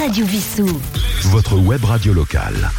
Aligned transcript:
Radio 0.00 0.24
Vissou. 0.24 0.66
Votre 1.24 1.58
web 1.58 1.84
radio 1.84 2.14
locale. 2.14 2.70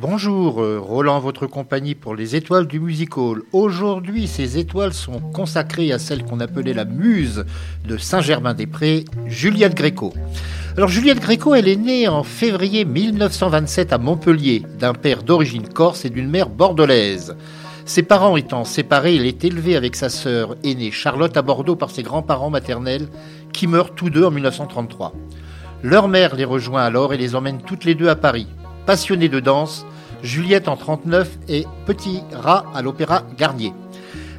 Bonjour, 0.00 0.62
euh, 0.62 0.78
Roland, 0.78 1.18
votre 1.18 1.48
compagnie 1.48 1.96
pour 1.96 2.14
les 2.14 2.36
étoiles 2.36 2.68
du 2.68 2.78
music 2.78 3.16
hall. 3.18 3.42
Aujourd'hui, 3.52 4.28
ces 4.28 4.56
étoiles 4.58 4.92
sont 4.94 5.18
consacrées 5.18 5.90
à 5.90 5.98
celle 5.98 6.22
qu'on 6.22 6.38
appelait 6.38 6.74
la 6.74 6.84
muse 6.84 7.44
de 7.84 7.96
Saint-Germain-des-Prés, 7.96 9.04
Juliette 9.26 9.74
Gréco. 9.74 10.14
Alors 10.76 10.90
Juliette 10.90 11.18
Gréco, 11.18 11.56
elle 11.56 11.66
est 11.66 11.74
née 11.74 12.06
en 12.06 12.22
février 12.22 12.84
1927 12.84 13.92
à 13.92 13.98
Montpellier, 13.98 14.62
d'un 14.78 14.94
père 14.94 15.24
d'origine 15.24 15.68
corse 15.68 16.04
et 16.04 16.10
d'une 16.10 16.30
mère 16.30 16.50
bordelaise. 16.50 17.34
Ses 17.84 18.04
parents 18.04 18.36
étant 18.36 18.64
séparés, 18.64 19.16
elle 19.16 19.26
est 19.26 19.44
élevée 19.44 19.74
avec 19.74 19.96
sa 19.96 20.08
sœur 20.08 20.54
aînée 20.62 20.92
Charlotte 20.92 21.36
à 21.36 21.42
Bordeaux 21.42 21.74
par 21.74 21.90
ses 21.90 22.04
grands-parents 22.04 22.50
maternels 22.50 23.08
qui 23.52 23.66
meurent 23.66 23.94
tous 23.96 24.10
deux 24.10 24.24
en 24.24 24.30
1933. 24.30 25.14
Leur 25.84 26.08
mère 26.08 26.34
les 26.34 26.44
rejoint 26.44 26.82
alors 26.82 27.14
et 27.14 27.16
les 27.16 27.36
emmène 27.36 27.62
toutes 27.62 27.84
les 27.84 27.94
deux 27.94 28.08
à 28.08 28.16
Paris. 28.16 28.48
Passionnée 28.84 29.28
de 29.28 29.38
danse, 29.38 29.86
Juliette 30.24 30.66
en 30.66 30.76
39 30.76 31.38
est 31.48 31.66
petit 31.86 32.22
rat 32.32 32.64
à 32.74 32.82
l'opéra 32.82 33.22
Garnier. 33.36 33.72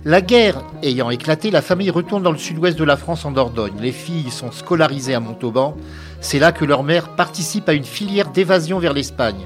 La 0.03 0.19
guerre 0.19 0.61
ayant 0.83 1.09
éclaté, 1.09 1.49
la 1.49 1.61
famille 1.61 1.91
retourne 1.91 2.23
dans 2.23 2.33
le 2.33 2.37
sud-ouest 2.37 2.77
de 2.77 2.83
la 2.83 2.97
France 2.97 3.23
en 3.23 3.31
Dordogne. 3.31 3.79
Les 3.79 3.93
filles 3.93 4.31
sont 4.31 4.51
scolarisées 4.51 5.15
à 5.15 5.21
Montauban. 5.21 5.77
C'est 6.19 6.39
là 6.39 6.51
que 6.51 6.65
leur 6.65 6.83
mère 6.83 7.15
participe 7.15 7.69
à 7.69 7.73
une 7.73 7.85
filière 7.85 8.31
d'évasion 8.31 8.79
vers 8.79 8.93
l'Espagne. 8.93 9.45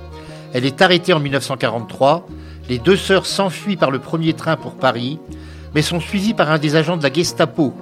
Elle 0.53 0.65
est 0.65 0.81
arrêtée 0.81 1.13
en 1.13 1.19
1943. 1.19 2.25
Les 2.69 2.79
deux 2.79 2.97
sœurs 2.97 3.27
s'enfuient 3.27 3.77
par 3.77 3.91
le 3.91 3.99
premier 3.99 4.33
train 4.33 4.55
pour 4.55 4.73
Paris, 4.73 5.19
mais 5.75 5.83
sont 5.83 5.99
suivies 5.99 6.33
par 6.33 6.49
un 6.49 6.57
des 6.57 6.75
agents 6.75 6.97
de 6.97 7.03
la 7.03 7.13
Gestapo. 7.13 7.75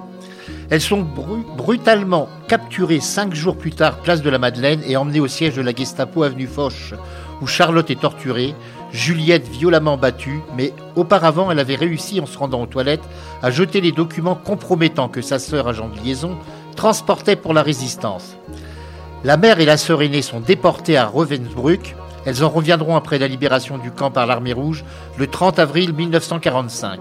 Elles 0.72 0.80
sont 0.80 1.02
brutalement 1.58 2.30
capturées 2.48 3.00
cinq 3.00 3.34
jours 3.34 3.58
plus 3.58 3.72
tard, 3.72 3.98
place 3.98 4.22
de 4.22 4.30
la 4.30 4.38
Madeleine, 4.38 4.80
et 4.86 4.96
emmenées 4.96 5.20
au 5.20 5.28
siège 5.28 5.54
de 5.54 5.60
la 5.60 5.74
Gestapo, 5.74 6.22
avenue 6.22 6.46
Foch, 6.46 6.94
où 7.42 7.46
Charlotte 7.46 7.90
est 7.90 8.00
torturée, 8.00 8.54
Juliette 8.90 9.46
violemment 9.46 9.98
battue, 9.98 10.40
mais 10.56 10.72
auparavant 10.96 11.50
elle 11.50 11.58
avait 11.58 11.74
réussi, 11.74 12.20
en 12.20 12.26
se 12.26 12.38
rendant 12.38 12.62
aux 12.62 12.66
toilettes, 12.66 13.06
à 13.42 13.50
jeter 13.50 13.82
les 13.82 13.92
documents 13.92 14.34
compromettants 14.34 15.10
que 15.10 15.20
sa 15.20 15.38
sœur, 15.38 15.68
agent 15.68 15.90
de 15.90 16.00
liaison, 16.00 16.38
transportait 16.74 17.36
pour 17.36 17.52
la 17.52 17.62
résistance. 17.62 18.38
La 19.24 19.36
mère 19.36 19.60
et 19.60 19.66
la 19.66 19.76
sœur 19.76 20.00
aînée 20.00 20.22
sont 20.22 20.40
déportées 20.40 20.96
à 20.96 21.04
Ravensbrück, 21.04 21.94
elles 22.24 22.44
en 22.44 22.48
reviendront 22.48 22.96
après 22.96 23.18
la 23.18 23.28
libération 23.28 23.76
du 23.76 23.90
camp 23.90 24.10
par 24.10 24.26
l'armée 24.26 24.54
rouge 24.54 24.84
le 25.18 25.26
30 25.26 25.58
avril 25.58 25.92
1945. 25.92 27.00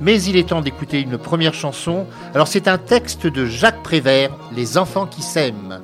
Mais 0.00 0.22
il 0.22 0.36
est 0.36 0.48
temps 0.48 0.60
d'écouter 0.60 1.00
une 1.00 1.18
première 1.18 1.54
chanson. 1.54 2.06
Alors 2.34 2.48
c'est 2.48 2.68
un 2.68 2.78
texte 2.78 3.26
de 3.26 3.46
Jacques 3.46 3.82
Prévert, 3.82 4.30
Les 4.54 4.78
enfants 4.78 5.06
qui 5.06 5.22
s'aiment. 5.22 5.80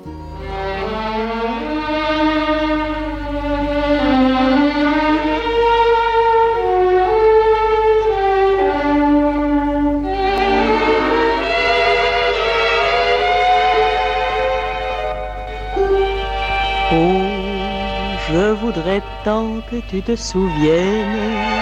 voudrais 18.73 19.03
tant 19.25 19.61
que 19.71 19.77
tu 19.89 20.01
te 20.03 20.15
souviennes 20.15 21.60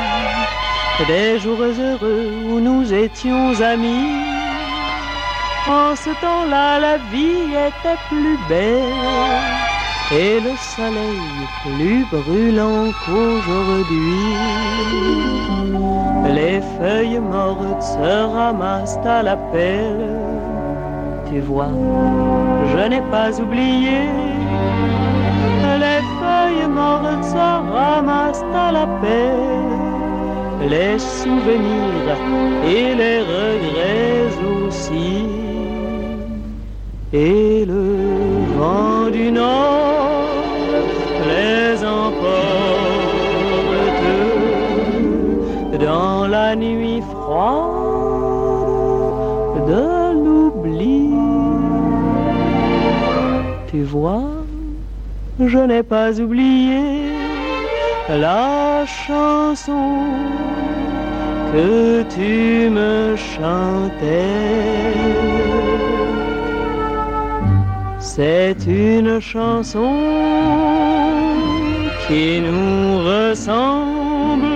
des 1.07 1.39
jours 1.39 1.63
heureux 1.63 2.31
où 2.49 2.61
nous 2.61 2.93
étions 2.93 3.61
amis. 3.61 4.11
En 5.69 5.95
ce 5.95 6.11
temps-là, 6.21 6.81
la 6.81 6.97
vie 7.13 7.55
était 7.69 8.01
plus 8.09 8.39
belle 8.49 8.83
et 10.13 10.41
le 10.41 10.55
soleil 10.57 11.21
plus 11.63 12.05
brûlant 12.11 12.91
qu'aujourd'hui. 13.05 14.35
Les 16.35 16.61
feuilles 16.79 17.21
mortes 17.21 17.83
se 17.83 18.35
ramassent 18.35 18.99
à 19.05 19.23
la 19.23 19.37
pelle. 19.37 20.19
Tu 21.31 21.41
vois, 21.41 21.73
je 22.73 22.89
n'ai 22.89 23.03
pas 23.11 23.39
oublié 23.39 24.09
feuilles 26.21 26.69
mortes 26.69 27.25
se 27.25 27.73
ramassent 27.73 28.45
à 28.55 28.73
la 28.73 28.87
paix. 29.01 29.78
Les 30.67 30.99
souvenirs 30.99 32.17
et 32.65 32.95
les 32.95 33.21
regrets 33.21 34.27
aussi. 34.67 35.25
Et 37.13 37.65
le 37.65 37.85
vent 38.59 39.09
du 39.11 39.31
nord 39.31 40.29
les 41.27 41.85
emporte 41.85 42.59
dans 45.81 46.27
la 46.27 46.57
nuit 46.57 47.03
froide 47.03 47.69
de 49.69 50.13
l'oubli. 50.25 51.11
Tu 53.71 53.83
vois 53.83 54.39
je 55.47 55.59
n'ai 55.59 55.85
pas 55.85 56.21
oublié 56.21 56.81
la 58.09 58.68
chanson 58.87 60.05
que 61.53 62.03
tu 62.15 62.71
me 62.71 63.17
chantais. 63.17 64.25
C'est 67.99 68.57
une 68.67 69.21
chanson 69.21 69.95
qui 72.07 72.41
nous 72.41 72.99
ressemble. 72.99 74.47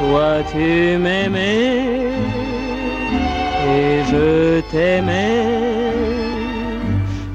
Toi 0.00 0.42
tu 0.52 0.98
m'aimais 0.98 2.12
et 3.76 4.02
je 4.10 4.60
t'aimais 4.70 5.64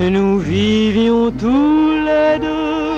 nous 0.10 0.40
vivions 0.40 1.32
tous 1.32 1.92
les 2.06 2.40
deux 2.40 2.89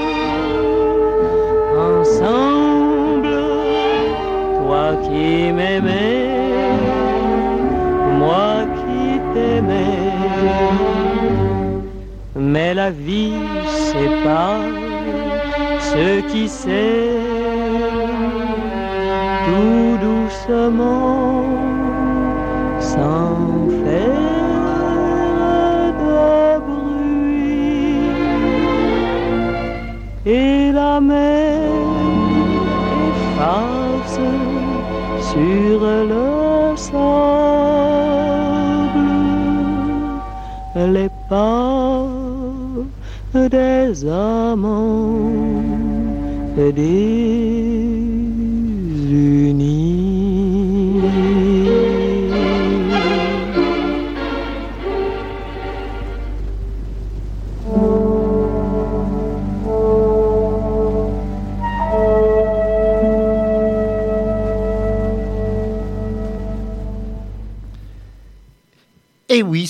ensemble, 1.99 3.37
toi 4.59 4.87
qui 5.03 5.51
m'aimais, 5.51 6.29
moi 8.19 8.53
qui 8.79 9.19
t'aimais. 9.33 10.11
Mais 12.35 12.73
la 12.73 12.89
vie 12.89 13.33
sépare 13.67 14.71
ceux 15.91 16.21
qui 16.31 16.47
s'aiment 16.47 17.21
tout 19.45 19.97
doucement 20.07 21.43
sans 22.79 23.51
et 30.25 30.71
la 30.71 30.99
mer 31.01 31.30
sur 35.31 35.81
le 36.11 36.25
sable 36.75 37.11
les 40.75 41.09
pas 41.29 42.05
des 43.33 44.07
amants. 44.07 45.31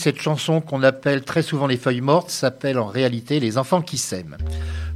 Cette 0.02 0.20
chanson 0.20 0.62
qu'on 0.62 0.82
appelle 0.82 1.22
très 1.22 1.44
souvent 1.44 1.68
Les 1.68 1.78
Feuilles 1.78 2.02
Mortes 2.02 2.32
s'appelle 2.32 2.80
en 2.80 2.88
réalité 2.88 3.40
Les 3.40 3.60
Enfants 3.60 3.84
qui 3.84 4.00
s'aiment. 4.00 4.36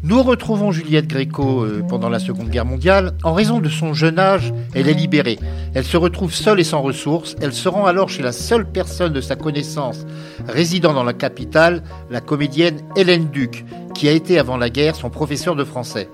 Nous 0.02 0.24
retrouvons 0.24 0.72
Juliette 0.72 1.06
Gréco 1.06 1.64
euh, 1.64 1.84
pendant 1.88 2.10
la 2.10 2.18
Seconde 2.18 2.50
Guerre 2.50 2.66
mondiale. 2.66 3.14
En 3.24 3.34
raison 3.34 3.60
de 3.60 3.70
son 3.70 3.94
jeune 3.94 4.18
âge, 4.18 4.52
elle 4.74 4.90
est 4.90 4.94
libérée. 4.94 5.38
Elle 5.76 5.84
se 5.84 5.96
retrouve 5.96 6.34
seule 6.34 6.60
et 6.60 6.64
sans 6.64 6.82
ressources. 6.82 7.36
Elle 7.40 7.54
se 7.54 7.70
rend 7.70 7.86
alors 7.86 8.10
chez 8.10 8.24
la 8.24 8.32
seule 8.32 8.66
personne 8.66 9.14
de 9.14 9.22
sa 9.22 9.36
connaissance 9.36 10.08
résidant 10.48 10.94
dans 10.94 11.04
la 11.04 11.14
capitale, 11.14 11.84
la 12.10 12.20
comédienne 12.20 12.82
Hélène 12.96 13.30
Duc, 13.30 13.64
qui 13.94 14.10
a 14.10 14.12
été 14.12 14.40
avant 14.40 14.58
la 14.58 14.72
guerre 14.72 14.96
son 14.96 15.12
professeur 15.12 15.56
de 15.56 15.64
français. 15.64 16.10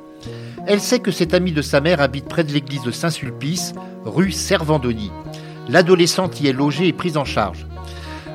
Elle 0.67 0.81
sait 0.81 0.99
que 0.99 1.11
cette 1.11 1.33
amie 1.33 1.53
de 1.53 1.61
sa 1.61 1.79
mère 1.79 2.01
habite 2.01 2.27
près 2.27 2.43
de 2.43 2.51
l'église 2.51 2.83
de 2.83 2.91
Saint-Sulpice, 2.91 3.73
rue 4.03 4.33
Servandoni. 4.33 5.11
L'adolescente 5.69 6.41
y 6.41 6.47
est 6.47 6.53
logée 6.53 6.89
et 6.89 6.93
prise 6.93 7.15
en 7.15 7.25
charge. 7.25 7.65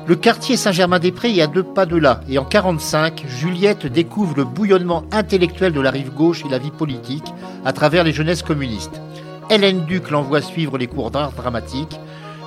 Le 0.07 0.15
quartier 0.15 0.55
Saint-Germain-des-Prés 0.55 1.35
est 1.35 1.41
à 1.41 1.47
deux 1.47 1.63
pas 1.63 1.85
de 1.85 1.97
là, 1.97 2.21
et 2.29 2.37
en 2.37 2.45
45, 2.45 3.25
Juliette 3.27 3.87
découvre 3.87 4.37
le 4.37 4.45
bouillonnement 4.45 5.03
intellectuel 5.11 5.73
de 5.73 5.81
la 5.81 5.91
rive 5.91 6.13
gauche 6.13 6.45
et 6.45 6.49
la 6.49 6.59
vie 6.59 6.71
politique 6.71 7.25
à 7.65 7.73
travers 7.73 8.05
les 8.05 8.13
jeunesses 8.13 8.41
communistes. 8.41 9.01
Hélène 9.49 9.83
Duc 9.83 10.09
l'envoie 10.09 10.41
suivre 10.41 10.77
les 10.77 10.87
cours 10.87 11.11
d'art 11.11 11.33
dramatique. 11.33 11.99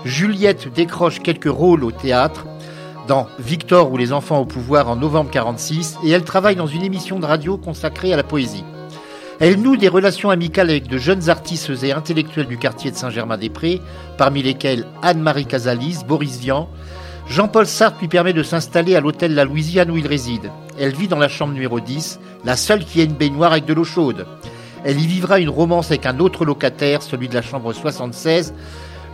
Juliette 0.06 0.72
décroche 0.72 1.20
quelques 1.20 1.50
rôles 1.50 1.84
au 1.84 1.90
théâtre, 1.90 2.46
dans 3.06 3.26
Victor 3.38 3.92
ou 3.92 3.98
les 3.98 4.14
enfants 4.14 4.38
au 4.38 4.46
pouvoir 4.46 4.88
en 4.88 4.96
novembre 4.96 5.30
46, 5.30 5.98
et 6.02 6.08
elle 6.08 6.24
travaille 6.24 6.56
dans 6.56 6.66
une 6.66 6.82
émission 6.82 7.18
de 7.18 7.26
radio 7.26 7.58
consacrée 7.58 8.14
à 8.14 8.16
la 8.16 8.22
poésie. 8.22 8.64
Elle 9.38 9.60
noue 9.60 9.76
des 9.76 9.88
relations 9.88 10.30
amicales 10.30 10.70
avec 10.70 10.86
de 10.86 10.96
jeunes 10.96 11.28
artistes 11.28 11.70
et 11.82 11.92
intellectuels 11.92 12.46
du 12.46 12.56
quartier 12.56 12.90
de 12.90 12.96
Saint-Germain-des-Prés, 12.96 13.82
parmi 14.16 14.42
lesquels 14.42 14.86
Anne-Marie 15.02 15.44
Casalis, 15.44 16.04
Boris 16.08 16.38
Vian, 16.38 16.66
Jean-Paul 17.30 17.64
Sartre 17.64 18.00
lui 18.00 18.08
permet 18.08 18.32
de 18.32 18.42
s'installer 18.42 18.96
à 18.96 19.00
l'hôtel 19.00 19.36
La 19.36 19.44
Louisiane 19.44 19.92
où 19.92 19.96
il 19.96 20.06
réside. 20.08 20.50
Elle 20.76 20.92
vit 20.92 21.06
dans 21.06 21.16
la 21.16 21.28
chambre 21.28 21.54
numéro 21.54 21.78
10, 21.78 22.18
la 22.44 22.56
seule 22.56 22.84
qui 22.84 23.00
ait 23.00 23.04
une 23.04 23.12
baignoire 23.12 23.52
avec 23.52 23.66
de 23.66 23.72
l'eau 23.72 23.84
chaude. 23.84 24.26
Elle 24.82 25.00
y 25.00 25.06
vivra 25.06 25.38
une 25.38 25.48
romance 25.48 25.92
avec 25.92 26.06
un 26.06 26.18
autre 26.18 26.44
locataire, 26.44 27.02
celui 27.02 27.28
de 27.28 27.34
la 27.34 27.42
chambre 27.42 27.72
76, 27.72 28.52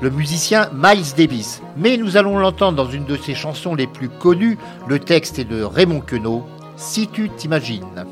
le 0.00 0.08
musicien 0.08 0.70
Miles 0.72 1.14
Davis. 1.14 1.60
Mais 1.76 1.98
nous 1.98 2.16
allons 2.16 2.38
l'entendre 2.38 2.82
dans 2.82 2.90
une 2.90 3.04
de 3.04 3.18
ses 3.18 3.34
chansons 3.34 3.74
les 3.74 3.86
plus 3.86 4.08
connues. 4.08 4.56
Le 4.88 4.98
texte 4.98 5.38
est 5.38 5.44
de 5.44 5.62
Raymond 5.62 6.00
Queneau, 6.00 6.46
Si 6.78 7.08
tu 7.08 7.28
t'imagines. 7.28 8.06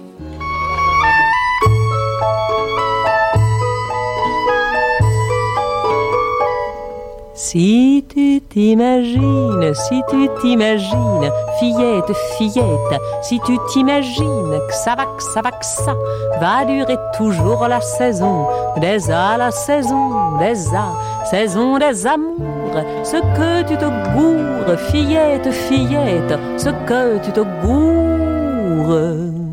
Si 7.37 8.05
tu 8.09 8.41
t'imagines, 8.49 9.75
si 9.75 10.03
tu 10.09 10.29
t'imagines, 10.41 11.33
fillette, 11.59 12.13
fillette, 12.39 13.01
si 13.23 13.41
tu 13.41 13.59
t'imagines 13.73 14.61
que 14.69 14.73
ça 14.73 14.95
va, 14.95 15.05
que 15.05 15.23
ça 15.35 15.43
va, 15.43 15.51
que 15.51 15.65
ça 15.65 15.97
va 16.41 16.65
durer 16.65 16.97
toujours 17.17 17.67
la 17.67 17.81
saison 17.81 18.47
des 18.77 19.11
A, 19.11 19.37
la 19.37 19.51
saison 19.51 20.39
des 20.39 20.73
A, 20.77 21.27
saison 21.29 21.77
des 21.79 22.07
amours, 22.07 22.85
ce 23.03 23.17
que 23.17 23.63
tu 23.67 23.77
te 23.79 23.87
gourres, 24.15 24.79
fillette, 24.93 25.51
fillette, 25.51 26.39
ce 26.57 26.69
que 26.87 27.19
tu 27.19 27.33
te 27.33 27.41
gourres. 27.67 29.44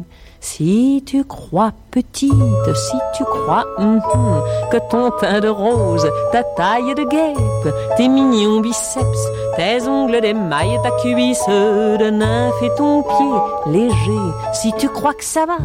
Si 0.43 1.03
tu 1.05 1.23
crois 1.23 1.71
petite, 1.91 2.33
si 2.73 2.97
tu 3.15 3.23
crois 3.23 3.63
hum, 3.77 4.01
hum, 4.11 4.41
que 4.71 4.77
ton 4.89 5.11
teint 5.11 5.39
de 5.39 5.47
rose, 5.47 6.07
ta 6.31 6.43
taille 6.43 6.95
de 6.95 7.03
guêpe, 7.03 7.75
tes 7.95 8.07
mignons 8.07 8.59
biceps, 8.59 9.27
tes 9.55 9.87
ongles 9.87 10.19
d'émail, 10.19 10.79
ta 10.81 10.89
cuisse 10.99 11.47
de 11.47 12.09
nymphe 12.09 12.63
et 12.63 12.71
ton 12.75 13.03
pied 13.03 13.71
léger, 13.71 14.31
si 14.51 14.73
tu 14.79 14.89
crois 14.89 15.13
que 15.13 15.23
ça 15.23 15.45
va, 15.45 15.57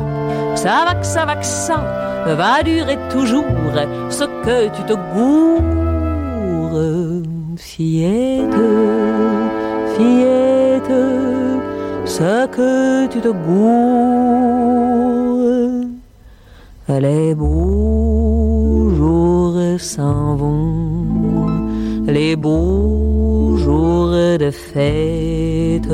ça 0.56 0.84
va, 0.84 0.94
que 0.94 1.06
ça 1.06 1.24
va, 1.24 1.36
que 1.36 1.46
ça 1.46 1.80
va 2.26 2.62
durer 2.62 2.98
toujours, 3.10 3.44
ce 4.10 4.24
que 4.24 4.68
tu 4.68 4.82
te 4.82 4.92
gourres, 5.14 6.76
fillette, 7.56 8.60
fillette 9.96 11.25
ce 12.06 12.46
que 12.46 13.06
tu 13.08 13.20
te 13.20 13.28
gourres. 13.28 14.06
Les 16.88 17.34
beaux 17.34 18.90
jours 18.94 19.58
s'en 19.80 20.36
vont, 20.36 21.58
les 22.06 22.36
beaux 22.36 23.56
jours 23.56 24.12
de 24.12 24.50
fête, 24.52 25.92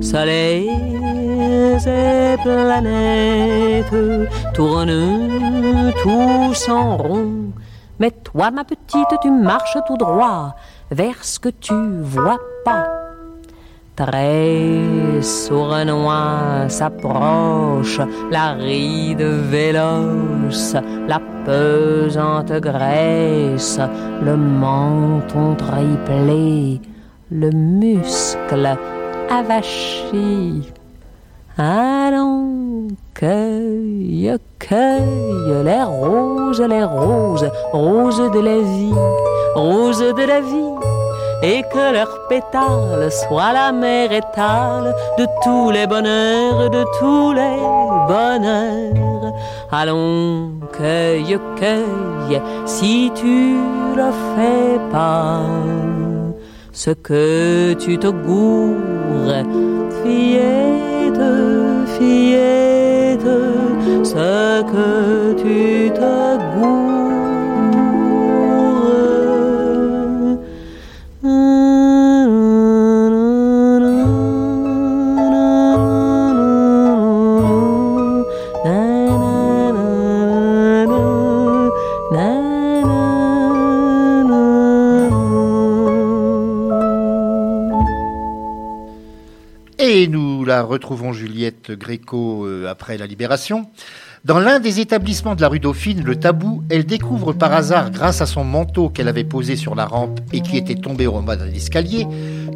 soleil 0.00 0.70
et 1.86 2.36
planètes 2.42 4.30
tournent 4.54 5.92
tous 6.02 6.68
en 6.68 6.96
rond. 6.96 7.50
Mais 7.98 8.12
toi, 8.12 8.52
ma 8.52 8.62
petite, 8.62 9.12
tu 9.20 9.30
marches 9.30 9.76
tout 9.88 9.96
droit 9.96 10.54
vers 10.92 11.24
ce 11.24 11.40
que 11.40 11.48
tu 11.48 11.74
vois 12.02 12.38
pas 12.64 13.07
Très 13.98 15.22
sournois 15.22 16.68
s'approche, 16.68 18.00
la 18.30 18.52
ride 18.52 19.26
véloce, 19.50 20.76
la 21.08 21.20
pesante 21.44 22.52
graisse, 22.60 23.80
le 24.22 24.36
menton 24.36 25.56
triplé, 25.56 26.80
le 27.32 27.50
muscle 27.50 28.76
avachi. 29.28 30.70
Allons, 31.56 32.86
cueille, 33.14 34.32
cueille 34.60 35.64
les 35.64 35.82
roses, 35.82 36.62
les 36.62 36.84
roses, 36.84 37.50
roses 37.72 38.30
de 38.30 38.38
la 38.38 38.58
vie, 38.60 38.94
roses 39.56 40.14
de 40.14 40.24
la 40.24 40.40
vie 40.40 40.97
et 41.42 41.62
que 41.72 41.92
leurs 41.92 42.26
pétales 42.28 43.10
soient 43.10 43.52
la 43.52 43.72
mer 43.72 44.12
étale 44.12 44.94
de 45.18 45.26
tous 45.44 45.70
les 45.70 45.86
bonheurs, 45.86 46.70
de 46.70 46.84
tous 46.98 47.32
les 47.32 47.58
bonheurs. 48.08 49.32
Allons, 49.70 50.52
cueille, 50.72 51.38
cueille, 51.56 52.42
si 52.66 53.12
tu 53.14 53.56
le 53.96 54.10
fais 54.34 54.80
pas, 54.90 55.42
ce 56.72 56.90
que 56.90 57.74
tu 57.74 57.98
te 57.98 58.08
gourres, 58.08 59.44
fillette, 60.02 61.22
fillette, 61.98 63.30
ce 64.04 64.62
que 64.62 65.32
tu 65.34 65.90
te 65.90 66.58
gourres. 66.58 67.07
Retrouvons 90.68 91.12
Juliette 91.12 91.72
Gréco 91.72 92.46
euh, 92.46 92.68
après 92.68 92.96
la 92.96 93.06
libération. 93.06 93.68
Dans 94.24 94.38
l'un 94.38 94.60
des 94.60 94.80
établissements 94.80 95.34
de 95.34 95.40
la 95.40 95.48
rue 95.48 95.58
Dauphine, 95.58 96.04
le 96.04 96.16
Tabou, 96.16 96.62
elle 96.70 96.84
découvre 96.84 97.32
par 97.32 97.52
hasard, 97.52 97.90
grâce 97.90 98.20
à 98.20 98.26
son 98.26 98.44
manteau 98.44 98.88
qu'elle 98.88 99.08
avait 99.08 99.24
posé 99.24 99.56
sur 99.56 99.74
la 99.74 99.86
rampe 99.86 100.20
et 100.32 100.40
qui 100.40 100.56
était 100.56 100.74
tombé 100.74 101.06
au 101.06 101.20
bas 101.20 101.36
d'un 101.36 101.50
escalier, 101.50 102.06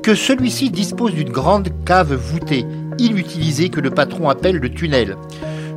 que 0.03 0.15
celui-ci 0.15 0.71
dispose 0.71 1.15
d'une 1.15 1.31
grande 1.31 1.71
cave 1.85 2.15
voûtée, 2.15 2.67
inutilisée 2.99 3.71
que 3.71 3.81
le 3.81 3.91
patron 3.91 4.29
appelle 4.29 4.57
le 4.57 4.71
tunnel. 4.71 5.17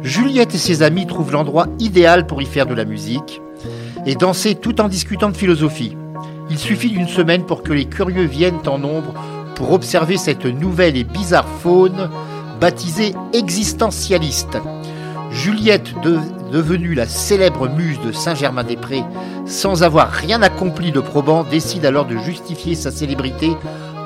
Juliette 0.04 0.54
et 0.54 0.60
ses 0.60 0.84
amis 0.84 1.08
trouvent 1.08 1.32
l'endroit 1.32 1.68
idéal 1.80 2.27
pour 2.27 2.42
y 2.42 2.46
faire 2.46 2.68
de 2.68 2.75
la 2.75 2.86
musique 2.86 3.42
et 4.06 4.15
danser 4.15 4.56
tout 4.56 4.82
en 4.82 4.88
discutant 4.88 5.30
de 5.30 5.38
philosophie. 5.38 5.96
Il 6.50 6.60
suffit 6.60 6.89
d'une 6.89 7.08
semaine 7.08 7.46
pour 7.46 7.63
que 7.63 7.74
les 7.74 7.86
curieux 7.86 8.25
viennent 8.25 8.68
en 8.68 8.77
nombre 8.77 9.13
pour 9.56 9.72
observer 9.72 10.18
cette 10.18 10.46
nouvelle 10.46 10.98
et 10.98 11.04
bizarre 11.04 11.48
faune 11.62 12.10
baptisée 12.60 13.16
existentialiste. 13.34 14.58
Juliette, 15.32 15.94
devenue 16.52 16.94
la 16.94 17.08
célèbre 17.08 17.68
muse 17.68 18.00
de 18.06 18.12
Saint-Germain-des-Prés, 18.12 19.04
sans 19.46 19.84
avoir 19.84 20.10
rien 20.10 20.42
accompli 20.42 20.92
de 20.92 21.00
probant, 21.00 21.44
décide 21.44 21.86
alors 21.86 22.06
de 22.06 22.18
justifier 22.18 22.76
sa 22.76 22.92
célébrité 22.92 23.58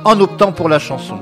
en 0.05 0.19
optant 0.19 0.51
pour 0.51 0.69
la 0.69 0.79
chanson. 0.79 1.19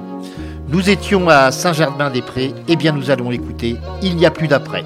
Nous 0.69 0.89
étions 0.89 1.29
à 1.29 1.51
Saint-Germain-des-Prés, 1.51 2.45
et 2.45 2.53
eh 2.69 2.75
bien 2.75 2.91
nous 2.91 3.09
allons 3.09 3.31
écouter 3.31 3.77
Il 4.01 4.15
n'y 4.15 4.25
a 4.25 4.31
plus 4.31 4.47
d'après. 4.47 4.83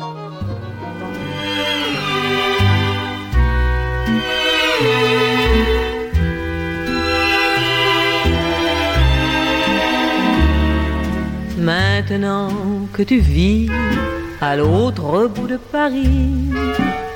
Maintenant 11.62 12.50
que 12.92 13.04
tu 13.04 13.20
vis 13.20 13.70
à 14.42 14.56
l'autre 14.56 15.28
bout 15.28 15.46
de 15.46 15.58
Paris, 15.58 16.50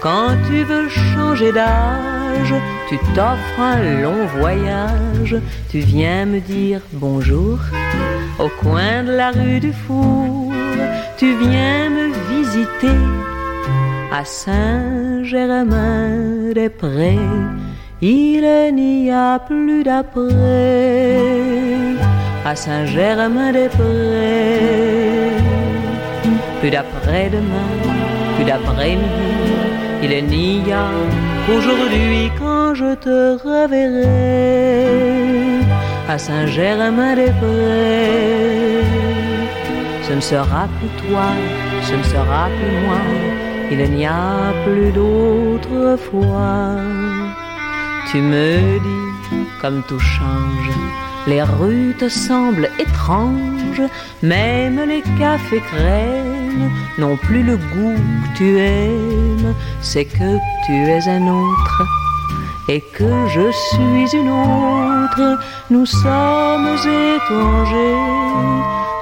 quand 0.01 0.37
tu 0.47 0.63
veux 0.63 0.87
changer 0.87 1.51
d'âge, 1.51 2.53
tu 2.87 2.99
t'offres 3.15 3.59
un 3.59 4.03
long 4.03 4.27
voyage, 4.37 5.35
tu 5.71 5.79
viens 5.79 6.27
me 6.27 6.39
dire 6.39 6.81
bonjour 6.93 7.57
au 8.37 8.49
coin 8.61 9.01
de 9.03 9.13
la 9.13 9.31
rue 9.31 9.59
du 9.59 9.73
Four, 9.73 10.53
tu 11.17 11.35
viens 11.37 11.89
me 11.89 12.13
visiter 12.29 12.99
à 14.11 14.23
Saint-Germain-des-Prés, 14.23 17.17
il 17.99 18.75
n'y 18.75 19.09
a 19.09 19.39
plus 19.39 19.83
d'après 19.83 21.94
à 22.45 22.55
Saint-Germain-des-Prés. 22.55 25.31
Plus 26.59 26.69
d'après-demain, 26.69 27.71
plus 28.35 28.45
d'après-midi, 28.45 29.55
il 30.03 30.25
n'y 30.27 30.71
a 30.71 30.85
qu'aujourd'hui 31.45 32.31
quand 32.39 32.75
je 32.75 32.93
te 33.05 33.17
reverrai 33.43 34.05
à 36.07 36.19
Saint-Germain-des-Prés. 36.19 38.83
Ce 40.07 40.13
ne 40.13 40.21
sera 40.21 40.67
plus 40.77 40.93
toi, 41.01 41.27
ce 41.81 41.95
ne 41.95 42.03
sera 42.03 42.47
plus 42.57 42.77
moi, 42.85 43.01
il 43.71 43.79
n'y 43.91 44.05
a 44.05 44.53
plus 44.63 44.91
d'autre 44.91 45.97
fois. 45.97 46.75
Tu 48.11 48.21
me 48.21 48.77
dis 48.87 49.07
comme 49.59 49.81
tout 49.87 49.99
change, 49.99 50.69
les 51.27 51.43
rues 51.43 51.93
te 51.97 52.07
semblent 52.07 52.69
étranges, 52.79 53.81
même 54.21 54.79
les 54.87 55.01
cafés 55.19 55.61
crènes 55.71 56.69
n'ont 56.97 57.17
plus 57.17 57.43
le 57.43 57.57
goût 57.57 57.95
que 57.95 58.37
tu 58.37 58.57
aimes, 58.59 59.53
c'est 59.81 60.05
que 60.05 60.37
tu 60.65 60.73
es 60.73 61.05
un 61.07 61.27
autre. 61.27 61.83
Et 62.67 62.81
que 62.81 63.27
je 63.27 63.51
suis 63.51 64.15
une 64.17 64.29
autre, 64.29 65.37
nous 65.69 65.85
sommes 65.85 66.75
étrangers. 67.15 67.95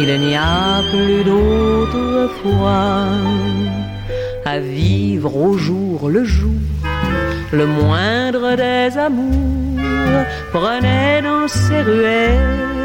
il 0.00 0.12
n'y 0.18 0.34
a 0.34 0.82
plus 0.90 1.22
d'autre 1.22 2.28
foi 2.42 3.04
à 4.44 4.58
vivre 4.58 5.36
au 5.36 5.56
jour 5.56 6.08
le 6.08 6.24
jour. 6.24 6.50
Le 7.52 7.66
moindre 7.66 8.56
des 8.56 8.98
amours 8.98 9.78
prenait 10.52 11.22
dans 11.22 11.46
ses 11.46 11.82
ruelles 11.82 12.79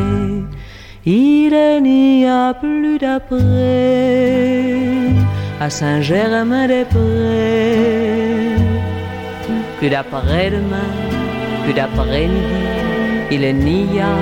Il 1.04 1.82
n'y 1.82 2.26
a 2.26 2.54
plus 2.54 2.98
d'après 2.98 3.38
à 5.60 5.70
Saint-Germain-des-Prés. 5.70 8.56
Plus 9.78 9.90
d'après-demain, 9.90 10.90
plus 11.64 11.72
d'après-midi, 11.72 12.87
il 13.30 13.56
n'y 13.56 14.00
a 14.00 14.16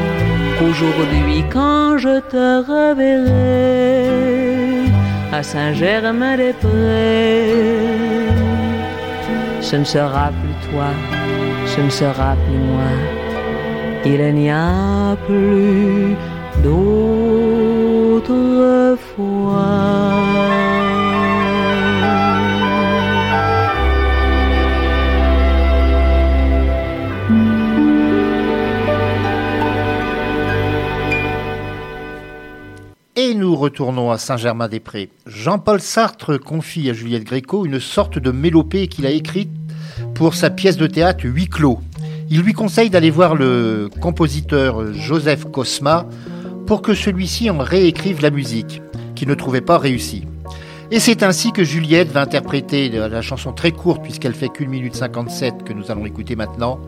qu'aujourd'hui 0.59 1.45
quand 1.53 1.99
je 1.99 2.21
te 2.33 2.47
reverrai 2.73 4.07
à 5.33 5.43
Saint-Germain-des-Prés. 5.43 7.67
Ce 9.61 9.77
ne 9.77 9.85
sera 9.85 10.31
plus 10.39 10.57
toi, 10.71 10.89
ce 11.67 11.81
ne 11.81 11.91
sera 11.91 12.37
plus 12.45 12.59
moi, 12.59 12.91
il 14.05 14.35
n'y 14.35 14.51
a 14.51 15.17
plus 15.27 16.17
d'autre 16.63 18.97
foi. 19.15 20.66
Retournons 33.67 34.13
à 34.13 34.19
Saint-Germain-des-Prés. 34.19 35.11
Jean-Paul 35.27 35.81
Sartre 35.81 36.39
confie 36.39 36.89
à 36.89 36.93
Juliette 36.93 37.25
Gréco 37.25 37.67
une 37.67 37.81
sorte 37.81 38.17
de 38.17 38.31
mélopée 38.31 38.87
qu'il 38.87 39.07
a 39.07 39.11
écrite 39.11 39.51
pour 40.15 40.35
sa 40.35 40.51
pièce 40.51 40.77
de 40.77 40.87
théâtre 40.87 41.25
Huit 41.25 41.49
clos. 41.49 41.81
Il 42.31 42.43
lui 42.43 42.53
conseille 42.53 42.91
d'aller 42.91 43.11
voir 43.11 43.35
le 43.35 43.91
compositeur 44.01 44.93
Joseph 44.93 45.47
Cosma 45.47 46.07
pour 46.69 46.81
que 46.81 46.95
celui-ci 46.95 47.51
en 47.51 47.59
réécrive 47.59 48.23
la 48.23 48.31
musique, 48.31 48.83
qui 49.17 49.27
ne 49.27 49.35
trouvait 49.35 49.61
pas 49.61 49.79
réussie. 49.79 50.23
Et 50.93 51.01
c'est 51.01 51.25
ainsi 51.25 51.51
que 51.51 51.65
Juliette 51.65 52.13
va 52.13 52.21
interpréter 52.21 52.89
la 52.89 53.21
chanson 53.21 53.53
très 53.53 53.73
courte, 53.73 54.01
puisqu'elle 54.01 54.35
fait 54.35 54.49
qu'une 54.49 54.71
minute 54.71 54.95
57, 54.95 55.65
que 55.65 55.73
nous 55.73 55.91
allons 55.91 56.07
écouter 56.07 56.37
maintenant, 56.37 56.79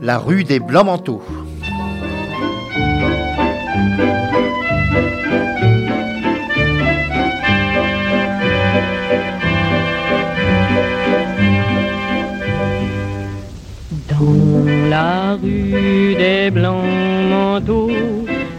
La 0.00 0.16
rue 0.16 0.44
des 0.44 0.60
Blancs-Manteaux. 0.60 1.22
La 14.90 15.36
rue 15.42 16.14
des 16.16 16.50
blancs 16.50 16.84
manteaux, 17.30 17.90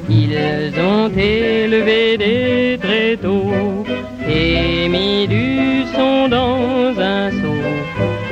ils 0.09 0.73
ont 0.79 1.09
élevé 1.09 2.17
des 2.17 2.79
tréteaux 2.81 3.85
et 4.27 4.87
mis 4.89 5.27
du 5.27 5.83
son 5.93 6.27
dans 6.27 6.99
un 6.99 7.29
seau. 7.31 7.61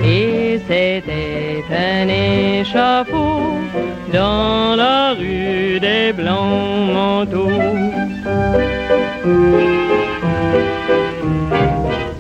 Et 0.04 0.60
c'était 0.68 1.64
un 1.72 2.08
échafaud 2.08 3.60
dans 4.14 4.76
la 4.76 5.14
rue 5.14 5.80
des 5.80 6.14
blancs 6.14 6.94
manteaux. 6.94 7.52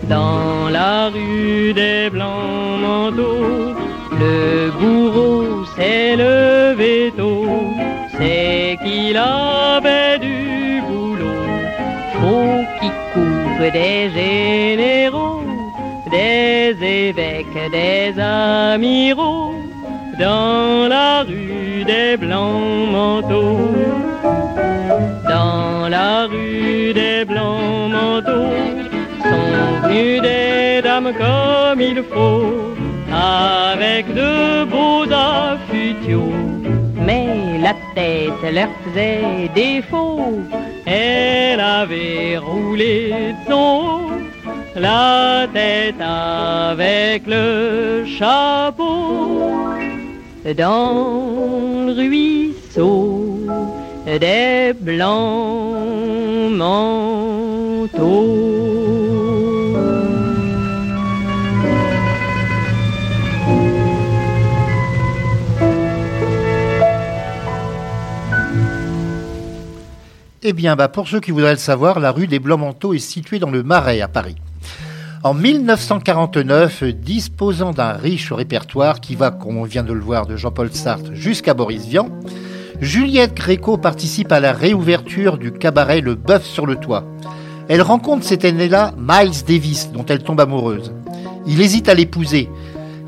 Dans 0.08 0.70
la 0.70 1.10
rue 1.10 1.74
des 1.74 2.10
blancs 2.10 2.80
manteaux, 2.82 3.76
le 4.20 4.72
bourreau 4.80 4.99
s'est 5.80 6.16
levé 6.16 7.12
tôt, 7.16 7.74
c'est 8.18 8.78
qu'il 8.84 9.18
avait 9.18 10.20
du 10.20 10.82
boulot. 10.88 11.46
Faut 12.20 12.64
qu'il 12.80 12.96
couvre 13.14 13.72
des 13.72 14.10
généraux, 14.20 15.44
des 16.12 16.76
évêques, 16.82 17.72
des 17.72 18.20
amiraux, 18.20 19.54
dans 20.20 20.88
la 20.90 21.24
rue 21.24 21.86
des 21.86 22.18
blancs 22.18 22.92
manteaux. 22.92 23.72
Dans 25.30 25.88
la 25.88 26.26
rue 26.28 26.94
des 26.94 27.24
blancs 27.24 27.92
manteaux, 27.96 28.54
sont 29.24 29.88
venues 29.88 30.20
des 30.20 30.82
dames 30.82 31.14
comme 31.18 31.80
il 31.80 32.04
faut 32.12 32.76
avec 33.12 34.14
de 34.14 34.66
beaux 34.66 35.06
Mais 37.06 37.60
la 37.62 37.74
tête 37.96 38.54
leur 38.54 38.70
faisait 38.84 39.50
défaut, 39.54 40.40
elle 40.86 41.60
avait 41.60 42.38
roulé 42.38 43.36
son 43.48 44.00
la 44.76 45.48
tête 45.54 46.00
avec 46.00 47.28
le 47.28 48.06
chapeau. 48.06 49.52
Dans 50.58 51.86
le 51.86 51.92
ruisseau 51.92 53.38
des 54.06 54.74
blancs 54.80 56.52
manteaux. 56.52 58.59
Eh 70.50 70.54
bien, 70.54 70.76
bah, 70.76 70.88
pour 70.88 71.08
ceux 71.08 71.20
qui 71.20 71.30
voudraient 71.30 71.52
le 71.52 71.60
savoir, 71.60 72.00
la 72.00 72.12
rue 72.12 72.26
des 72.26 72.40
Blancs-Manteaux 72.40 72.96
est 72.96 72.98
située 72.98 73.38
dans 73.38 73.52
le 73.52 73.62
Marais, 73.62 74.02
à 74.02 74.08
Paris. 74.08 74.36
En 75.24 75.36
1949, 75.36 76.86
disposant 76.86 77.72
d'un 77.72 77.92
riche 77.92 78.32
répertoire 78.32 79.00
qui 79.00 79.14
va, 79.14 79.30
comme 79.30 79.58
on 79.58 79.64
vient 79.64 79.84
de 79.84 79.94
le 79.94 80.00
voir, 80.00 80.26
de 80.26 80.36
Jean-Paul 80.38 80.72
Sartre 80.74 81.14
jusqu'à 81.14 81.54
Boris 81.54 81.86
Vian, 81.86 82.10
Juliette 82.82 83.36
Gréco 83.36 83.78
participe 83.78 84.32
à 84.32 84.40
la 84.40 84.52
réouverture 84.52 85.38
du 85.38 85.52
cabaret 85.52 86.02
Le 86.02 86.16
Bœuf 86.16 86.48
sur 86.48 86.66
le 86.66 86.78
Toit. 86.78 87.06
Elle 87.68 87.84
rencontre 87.84 88.26
cette 88.26 88.44
année-là 88.44 88.96
Miles 88.98 89.44
Davis, 89.48 89.92
dont 89.92 90.06
elle 90.08 90.24
tombe 90.24 90.42
amoureuse. 90.42 90.92
Il 91.46 91.62
hésite 91.62 91.90
à 91.90 91.94
l'épouser, 91.94 92.50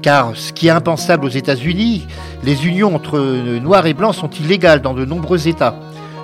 car 0.04 0.36
ce 0.36 0.54
qui 0.54 0.68
est 0.68 0.70
impensable 0.70 1.26
aux 1.26 1.30
États-Unis, 1.30 2.06
les 2.44 2.68
unions 2.68 2.94
entre 2.94 3.20
noirs 3.58 3.88
et 3.88 3.96
blancs 3.96 4.14
sont 4.14 4.30
illégales 4.30 4.84
dans 4.84 4.94
de 4.94 5.06
nombreux 5.06 5.48
États. 5.48 5.76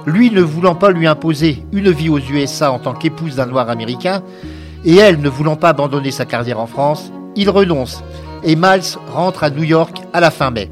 Lui 0.08 0.32
ne 0.32 0.42
voulant 0.42 0.74
pas 0.74 0.92
lui 0.92 1.06
imposer 1.06 1.66
une 1.74 1.92
vie 1.92 2.08
aux 2.08 2.18
USA 2.18 2.72
en 2.72 2.80
tant 2.80 2.94
qu'épouse 2.94 3.36
d'un 3.36 3.46
noir 3.46 3.70
américain, 3.70 4.24
et 4.86 4.96
elle 4.96 5.20
ne 5.20 5.28
voulant 5.28 5.58
pas 5.58 5.70
abandonner 5.70 6.12
sa 6.12 6.24
carrière 6.24 6.62
en 6.62 6.66
France, 6.66 7.12
il 7.36 7.50
renonce 7.50 8.02
et 8.44 8.56
Miles 8.56 8.98
rentre 9.12 9.44
à 9.44 9.50
New 9.50 9.64
York 9.64 10.02
à 10.14 10.22
la 10.22 10.32
fin 10.32 10.50
mai. 10.50 10.72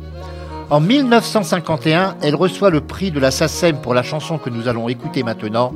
En 0.69 0.79
1951, 0.79 2.15
elle 2.21 2.35
reçoit 2.35 2.69
le 2.69 2.79
prix 2.79 3.11
de 3.11 3.19
la 3.19 3.29
SACEM 3.29 3.81
pour 3.81 3.93
la 3.93 4.03
chanson 4.03 4.37
que 4.37 4.49
nous 4.49 4.69
allons 4.69 4.87
écouter 4.87 5.21
maintenant, 5.21 5.73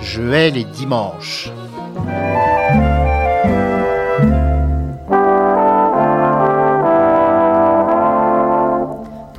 Je 0.00 0.22
hais 0.22 0.50
les 0.50 0.64
dimanches. 0.64 1.50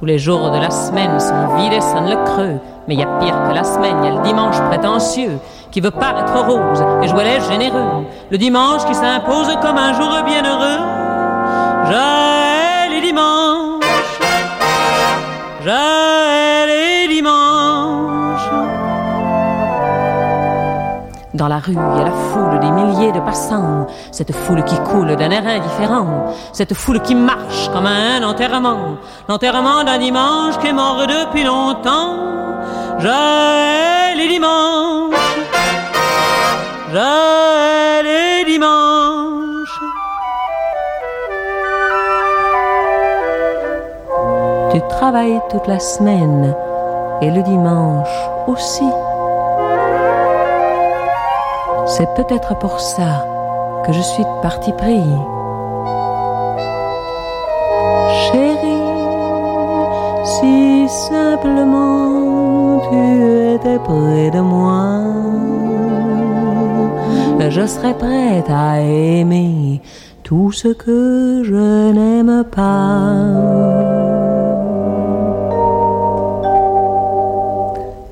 Tous 0.01 0.07
les 0.07 0.17
jours 0.17 0.49
de 0.49 0.57
la 0.57 0.71
semaine 0.71 1.19
sont 1.19 1.55
vides 1.57 1.73
et 1.73 1.79
sonnent 1.79 2.09
le 2.09 2.15
creux. 2.25 2.59
Mais 2.87 2.95
y 2.95 3.03
a 3.03 3.19
pire 3.19 3.35
que 3.47 3.53
la 3.53 3.63
semaine, 3.63 4.03
y 4.03 4.07
a 4.07 4.15
le 4.15 4.23
dimanche 4.23 4.59
prétentieux 4.61 5.37
qui 5.69 5.79
veut 5.79 5.91
paraître 5.91 6.43
rose 6.43 6.83
et 7.03 7.07
jouer 7.07 7.23
les 7.23 7.39
généreux. 7.41 8.03
Le 8.31 8.37
dimanche 8.39 8.83
qui 8.85 8.95
s'impose 8.95 9.55
comme 9.61 9.77
un 9.77 9.93
jour 9.93 10.09
bienheureux. 10.25 10.79
J'ai 11.85 12.95
les 12.95 13.01
dimanches, 13.01 13.83
j'ai 15.63 16.60
Dans 21.41 21.47
la 21.47 21.57
rue, 21.57 21.71
il 21.71 21.97
y 21.97 22.01
a 22.01 22.03
la 22.03 22.11
foule 22.11 22.59
des 22.59 22.69
milliers 22.69 23.11
de 23.11 23.19
passants, 23.19 23.87
cette 24.11 24.31
foule 24.31 24.63
qui 24.63 24.75
coule 24.81 25.15
d'un 25.15 25.31
air 25.31 25.41
indifférent, 25.43 26.27
cette 26.53 26.75
foule 26.75 27.01
qui 27.01 27.15
marche 27.15 27.67
comme 27.73 27.87
un 27.87 28.21
enterrement, 28.21 28.97
l'enterrement 29.27 29.83
d'un 29.83 29.97
dimanche 29.97 30.59
qui 30.59 30.67
est 30.67 30.71
mort 30.71 31.01
depuis 31.07 31.43
longtemps. 31.43 32.13
J'ai 32.99 34.17
les 34.17 34.27
dimanches, 34.27 35.15
j'ai 36.93 38.03
les 38.03 38.45
dimanches. 38.45 39.79
Tu 44.73 44.81
travailles 44.89 45.41
toute 45.49 45.65
la 45.65 45.79
semaine 45.79 46.53
et 47.23 47.31
le 47.31 47.41
dimanche 47.41 48.29
aussi. 48.45 48.85
C'est 51.97 52.13
peut-être 52.15 52.57
pour 52.57 52.79
ça 52.79 53.25
que 53.85 53.91
je 53.91 54.01
suis 54.01 54.23
parti 54.41 54.71
pris. 54.71 55.11
Chérie, 58.23 58.87
si 60.23 60.87
simplement 60.87 62.79
tu 62.89 63.55
étais 63.55 63.79
près 63.79 64.31
de 64.31 64.39
moi, 64.39 65.03
je 67.49 67.65
serais 67.65 67.93
prête 67.93 68.49
à 68.49 68.79
aimer 68.79 69.81
tout 70.23 70.53
ce 70.53 70.69
que 70.69 71.43
je 71.43 71.91
n'aime 71.91 72.45
pas. 72.49 74.10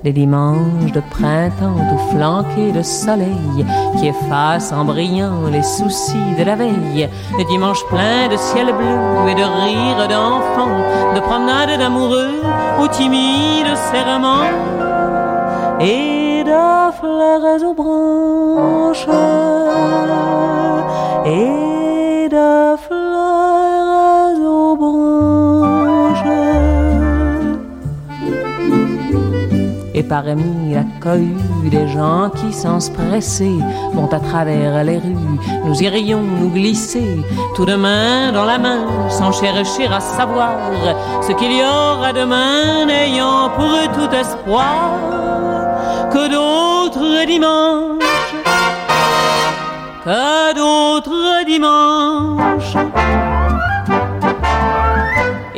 Les 0.10 0.14
dimanches 0.14 0.92
de 0.92 1.02
printemps 1.02 1.86
tout 1.88 2.16
flanqués 2.16 2.72
de 2.72 2.82
soleil 2.82 3.64
qui 4.00 4.08
effacent 4.08 4.72
en 4.72 4.84
brillant 4.84 5.46
les 5.52 5.62
soucis 5.62 6.34
de 6.36 6.44
la 6.44 6.56
veille. 6.56 7.08
Les 7.38 7.46
dimanches 7.46 7.86
pleins 7.86 8.28
de 8.28 8.36
ciel 8.36 8.74
bleu 8.74 9.30
et 9.30 9.36
de 9.36 9.44
rires 9.44 10.08
d'enfants, 10.08 10.82
de 11.14 11.20
promenades 11.20 11.78
d'amoureux 11.78 12.42
ou 12.82 12.88
timides 12.88 13.76
serments 13.92 14.50
et 15.80 16.44
de 16.44 16.92
fleurs 17.00 17.64
aux 17.70 17.76
branches 17.76 19.06
parmi 30.10 30.74
la 30.74 30.84
cohue 31.00 31.70
des 31.70 31.88
gens 31.88 32.32
qui, 32.32 32.52
sans 32.52 32.80
se 32.80 32.90
presser, 32.90 33.56
vont 33.94 34.12
à 34.12 34.20
travers 34.20 34.84
les 34.84 34.98
rues, 34.98 35.38
nous 35.66 35.84
irions 35.84 36.24
nous 36.24 36.50
glisser, 36.50 37.24
tout 37.56 37.66
de 37.66 37.76
main 37.76 38.32
dans 38.32 38.46
la 38.46 38.58
main, 38.58 38.88
sans 39.10 39.32
chercher 39.32 39.86
à 39.88 40.00
savoir 40.00 40.54
ce 41.22 41.32
qu'il 41.34 41.54
y 41.54 41.62
aura 41.62 42.12
demain, 42.12 42.86
n'ayant 42.88 43.52
pour 43.56 43.72
tout 43.96 44.12
espoir 44.14 44.76
que 46.12 46.24
d'autres 46.36 47.26
dimanches, 47.28 48.34
que 50.04 50.56
d'autres 50.56 51.46
dimanches 51.46 52.78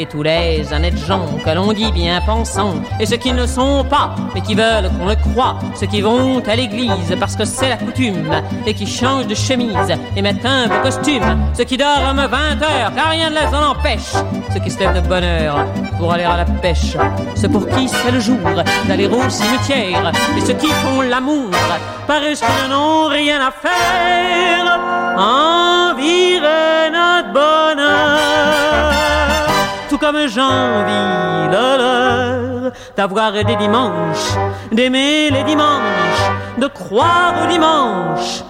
et 0.02 0.08
tous 0.08 0.24
les 0.24 0.74
honnêtes 0.74 0.98
gens 1.06 1.28
que 1.46 1.50
l'on 1.52 1.72
dit 1.74 1.92
bien 1.92 2.20
pensants, 2.22 2.74
et 3.00 3.06
ceux 3.06 3.18
qui 3.18 3.34
ne 3.34 3.46
sont 3.46 3.86
pas, 3.88 4.16
mais 4.34 4.42
qui 4.42 4.56
veulent 4.56 4.90
qu'on 4.98 5.06
le 5.08 5.16
croie, 5.16 5.60
ceux 5.80 5.86
qui 5.86 6.02
vont 6.02 6.42
à 6.48 6.56
l'église 6.56 7.16
parce 7.20 7.36
que 7.36 7.46
c'est 7.46 7.70
la 7.70 7.78
coutume, 7.78 8.32
et 8.66 8.74
qui 8.74 8.88
changent 8.88 9.28
de 9.28 9.36
chemise 9.36 9.96
et 10.16 10.22
mettent 10.24 10.46
un 10.46 10.68
beau 10.68 10.82
costume, 10.82 11.38
ceux 11.56 11.66
qui 11.66 11.78
dorment 11.78 12.26
20 12.26 12.62
heures 12.64 12.92
car 12.96 13.10
rien 13.12 13.30
ne 13.30 13.36
les 13.36 13.56
en 13.56 13.72
empêche, 13.72 14.14
ceux 14.52 14.60
qui 14.60 14.72
se 14.72 14.80
lèvent 14.80 15.00
de 15.02 15.08
bonne 15.08 15.24
heure 15.24 15.68
pour 16.00 16.12
aller 16.12 16.24
à 16.24 16.38
la 16.38 16.46
pêche, 16.46 16.98
ceux 17.36 17.50
pour 17.50 17.68
qui 17.68 17.88
c'est 17.88 18.12
le 18.12 18.20
jour 18.20 18.40
d'aller 18.88 19.06
au 19.06 19.30
cimetière, 19.30 20.12
et 20.36 20.42
ceux 20.42 20.54
qui 20.54 20.68
font 20.68 21.02
l'amour 21.02 21.52
parce 22.08 22.40
qu'ils 22.40 22.70
n'ont 22.70 23.06
rien 23.08 23.40
à 23.40 23.52
faire, 23.52 24.80
en 25.18 25.94
vivre 25.96 26.48
notre 26.92 27.32
bonheur 27.34 28.61
comme 30.12 30.28
j'envie 30.28 31.48
le 31.48 31.78
leur 31.78 32.72
d'avoir 32.98 33.32
des 33.32 33.56
dimanches, 33.56 34.32
d'aimer 34.72 35.30
les 35.30 35.44
dimanches, 35.44 36.26
de 36.58 36.68
croire 36.68 37.34
aux 37.44 37.48
dimanches. 37.48 38.44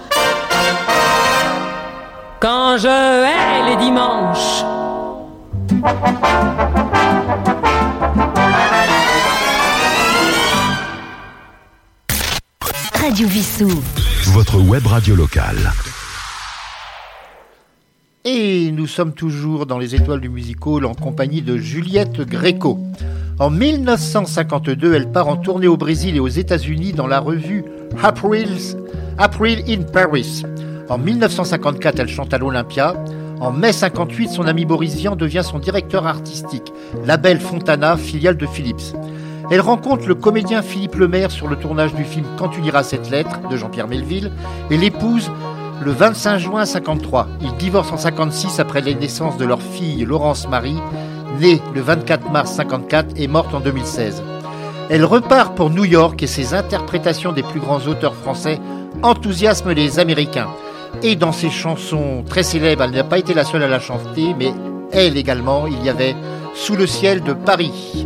Quand 2.39 2.77
je 2.77 2.87
hais 2.87 3.69
les 3.69 3.75
dimanches. 3.75 4.63
Radio 12.99 13.27
Vissou. 13.27 13.83
Votre 14.33 14.57
web 14.57 14.87
radio 14.87 15.15
locale. 15.15 15.71
Et 18.23 18.71
nous 18.71 18.85
sommes 18.85 19.13
toujours 19.13 19.65
dans 19.65 19.79
les 19.79 19.95
étoiles 19.95 20.21
du 20.21 20.29
musical 20.29 20.85
en 20.85 20.93
compagnie 20.93 21.41
de 21.41 21.57
Juliette 21.57 22.21
Gréco. 22.21 22.77
En 23.39 23.49
1952, 23.49 24.93
elle 24.93 25.11
part 25.11 25.27
en 25.27 25.37
tournée 25.37 25.67
au 25.67 25.75
Brésil 25.75 26.15
et 26.15 26.19
aux 26.19 26.27
États-Unis 26.27 26.93
dans 26.93 27.07
la 27.07 27.19
revue 27.19 27.65
April, 28.03 28.47
April 29.17 29.63
in 29.67 29.81
Paris. 29.91 30.43
En 30.87 30.99
1954, 30.99 31.99
elle 31.99 32.09
chante 32.09 32.31
à 32.35 32.37
l'Olympia. 32.37 32.93
En 33.39 33.51
mai 33.51 33.73
58, 33.73 34.29
son 34.29 34.45
ami 34.45 34.65
Boris 34.65 34.93
Vian 34.93 35.15
devient 35.15 35.43
son 35.43 35.57
directeur 35.57 36.05
artistique, 36.05 36.71
label 37.03 37.39
Fontana, 37.39 37.97
filiale 37.97 38.37
de 38.37 38.45
Philips. 38.45 38.93
Elle 39.49 39.61
rencontre 39.61 40.07
le 40.07 40.13
comédien 40.13 40.61
Philippe 40.61 40.95
Lemaire 40.95 41.31
sur 41.31 41.47
le 41.47 41.55
tournage 41.55 41.95
du 41.95 42.03
film 42.03 42.25
Quand 42.37 42.49
tu 42.49 42.61
liras 42.61 42.83
cette 42.83 43.09
lettre 43.09 43.47
de 43.49 43.57
Jean-Pierre 43.57 43.87
Melville 43.87 44.31
et 44.69 44.77
l'épouse 44.77 45.31
le 45.83 45.91
25 45.91 46.37
juin 46.37 46.65
53. 46.65 47.27
Ils 47.41 47.55
divorcent 47.55 47.93
en 47.93 47.97
56 47.97 48.59
après 48.59 48.81
la 48.81 48.93
naissance 48.93 49.37
de 49.37 49.45
leur 49.45 49.61
fille 49.61 50.05
Laurence 50.05 50.47
Marie, 50.47 50.79
née 51.39 51.61
le 51.73 51.81
24 51.81 52.31
mars 52.31 52.51
54 52.53 53.13
et 53.15 53.27
morte 53.27 53.53
en 53.53 53.59
2016. 53.59 54.21
Elle 54.89 55.05
repart 55.05 55.55
pour 55.55 55.69
New 55.69 55.85
York 55.85 56.21
et 56.21 56.27
ses 56.27 56.53
interprétations 56.53 57.31
des 57.31 57.43
plus 57.43 57.59
grands 57.59 57.81
auteurs 57.87 58.15
français 58.15 58.59
enthousiasment 59.03 59.71
les 59.71 59.99
Américains. 59.99 60.49
Et 61.01 61.15
dans 61.15 61.31
ses 61.31 61.49
chansons 61.49 62.23
très 62.27 62.43
célèbres, 62.43 62.83
elle 62.83 62.91
n'a 62.91 63.03
pas 63.03 63.17
été 63.17 63.33
la 63.33 63.45
seule 63.45 63.63
à 63.63 63.67
la 63.67 63.79
chanter, 63.79 64.35
mais 64.37 64.53
elle 64.91 65.17
également, 65.17 65.65
il 65.67 65.83
y 65.83 65.89
avait 65.89 66.15
Sous 66.53 66.75
le 66.75 66.85
ciel 66.85 67.23
de 67.23 67.31
Paris. 67.31 68.05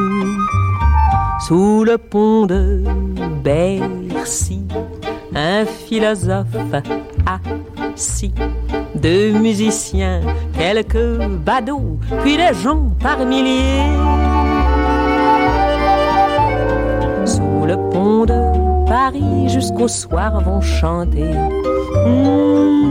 Sous 1.47 1.83
le 1.83 1.97
pont 1.97 2.45
de 2.45 2.83
Bercy, 3.43 4.61
un 5.35 5.65
philosophe 5.65 6.55
assis, 7.25 8.33
deux 8.93 9.31
musiciens, 9.31 10.21
quelques 10.57 11.17
badauds, 11.43 11.97
puis 12.21 12.37
des 12.37 12.53
gens 12.61 12.91
par 12.99 13.25
milliers. 13.25 13.89
Sous 17.25 17.65
le 17.65 17.75
pont 17.89 18.25
de 18.25 18.87
Paris 18.87 19.49
jusqu'au 19.49 19.87
soir 19.87 20.41
vont 20.41 20.61
chanter. 20.61 21.33
Mmh. 22.05 22.81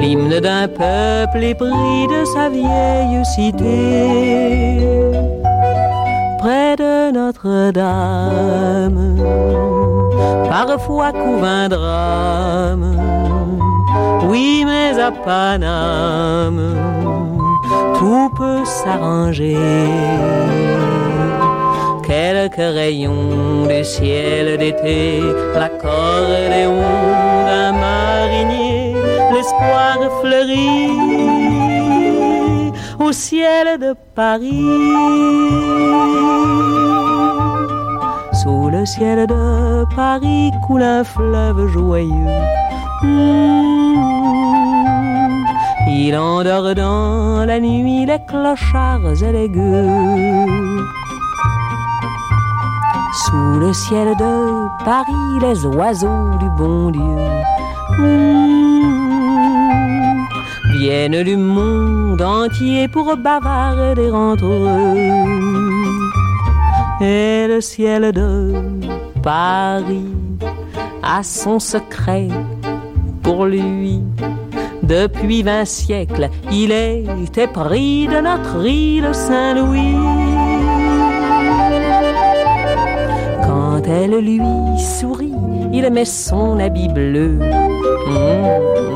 L'hymne 0.00 0.40
d'un 0.40 0.66
peuple 0.66 1.44
épris 1.44 2.06
de 2.08 2.24
sa 2.24 2.48
vieille 2.48 3.24
cité 3.24 4.96
près 6.46 6.76
de 6.76 7.10
Notre-Dame, 7.10 9.00
parfois 10.48 11.10
couvre 11.10 11.44
un 11.44 11.68
drame. 11.68 12.86
Oui, 14.28 14.64
mais 14.64 14.96
à 15.00 15.10
Paname, 15.10 16.62
tout 17.98 18.30
peut 18.38 18.64
s'arranger. 18.64 19.56
Quelques 22.06 22.68
rayons 22.80 23.66
du 23.66 23.82
ciel 23.82 24.56
d'été, 24.56 25.20
l'accordéon 25.52 26.80
d'un 27.48 27.72
marinier, 27.72 28.94
l'espoir 29.32 29.96
fleurit 30.20 31.75
au 33.06 33.12
ciel 33.12 33.78
de 33.78 33.94
Paris. 34.16 34.66
Sous 38.32 38.68
le 38.68 38.84
ciel 38.84 39.26
de 39.28 39.84
Paris 39.94 40.50
coule 40.66 40.82
un 40.82 41.04
fleuve 41.04 41.68
joyeux. 41.68 42.40
Mmh. 43.02 43.76
Il 45.88 46.16
endort 46.16 46.74
dans 46.74 47.44
la 47.46 47.60
nuit 47.60 48.06
les 48.06 48.18
clochards 48.26 49.22
et 49.22 49.32
les 49.32 49.48
gueux. 49.48 50.46
Sous 53.24 53.60
le 53.60 53.72
ciel 53.72 54.08
de 54.16 54.34
Paris, 54.84 55.38
les 55.40 55.64
oiseaux 55.64 56.30
du 56.40 56.48
bon 56.58 56.90
Dieu 56.90 57.16
mmh. 58.00 59.05
Viennent 60.76 61.22
du 61.22 61.36
monde 61.36 62.20
entier 62.20 62.88
pour 62.88 63.16
bavarder 63.16 64.10
entre 64.10 64.44
eux. 64.44 64.96
Et 67.00 67.46
le 67.48 67.60
ciel 67.60 68.12
de 68.12 68.54
Paris 69.22 70.12
a 71.02 71.22
son 71.22 71.58
secret 71.58 72.28
pour 73.22 73.46
lui. 73.46 74.02
Depuis 74.82 75.42
vingt 75.42 75.64
siècles, 75.64 76.28
il 76.52 76.70
était 76.72 77.48
pris 77.48 78.06
de 78.06 78.20
notre 78.20 78.64
île 78.64 79.08
Saint-Louis. 79.12 79.96
Quand 83.42 83.82
elle 83.88 84.18
lui 84.20 84.40
sourit, 84.78 85.32
il 85.72 85.90
met 85.90 86.04
son 86.04 86.58
habit 86.60 86.88
bleu. 86.88 87.38
Mmh. 88.08 88.95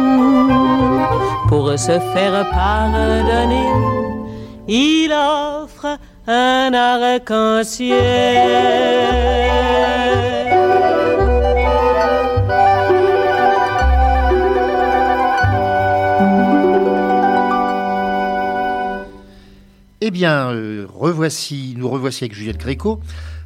Pour 1.51 1.77
se 1.77 1.99
faire 2.13 2.49
pardonner, 2.49 3.67
il 4.69 5.11
offre 5.11 5.99
un 6.25 6.71
arc-en-ciel. 6.73 7.91
Eh 19.99 20.09
bien, 20.09 20.51
euh, 20.51 20.87
revoici, 20.89 21.73
nous 21.77 21.89
revoici 21.89 22.23
avec 22.23 22.33
Juliette 22.33 22.59
Gréco. 22.59 23.01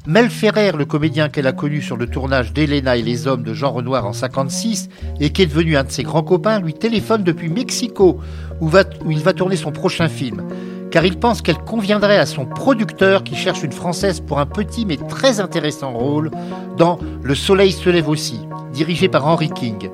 Mel 0.07 0.29
Ferrer, 0.29 0.71
le 0.77 0.85
comédien 0.85 1.29
qu'elle 1.29 1.47
a 1.47 1.51
connu 1.51 1.81
sur 1.81 1.97
le 1.97 2.05
tournage 2.05 2.53
d'Elena 2.53 2.95
et 2.95 3.01
les 3.01 3.25
hommes 3.25 3.41
de 3.41 3.55
Jean 3.55 3.71
Renoir 3.71 4.05
en 4.05 4.13
56 4.13 4.87
et 5.19 5.31
qui 5.31 5.41
est 5.41 5.47
devenu 5.47 5.77
un 5.77 5.83
de 5.83 5.91
ses 5.91 6.03
grands 6.03 6.21
copains, 6.21 6.59
lui 6.59 6.75
téléphone 6.75 7.23
depuis 7.23 7.49
Mexico 7.49 8.19
où, 8.61 8.67
va, 8.67 8.83
où 9.03 9.09
il 9.09 9.17
va 9.19 9.33
tourner 9.33 9.55
son 9.55 9.71
prochain 9.71 10.07
film. 10.07 10.43
Car 10.91 11.05
il 11.05 11.17
pense 11.17 11.41
qu'elle 11.41 11.57
conviendrait 11.57 12.19
à 12.19 12.27
son 12.27 12.45
producteur 12.45 13.23
qui 13.23 13.35
cherche 13.35 13.63
une 13.63 13.71
Française 13.71 14.19
pour 14.19 14.37
un 14.37 14.45
petit 14.45 14.85
mais 14.85 14.97
très 14.97 15.39
intéressant 15.39 15.93
rôle 15.93 16.29
dans 16.77 16.99
Le 17.23 17.33
Soleil 17.33 17.71
se 17.71 17.89
lève 17.89 18.07
aussi, 18.07 18.41
dirigé 18.73 19.07
par 19.07 19.25
Henry 19.25 19.49
King. 19.49 19.89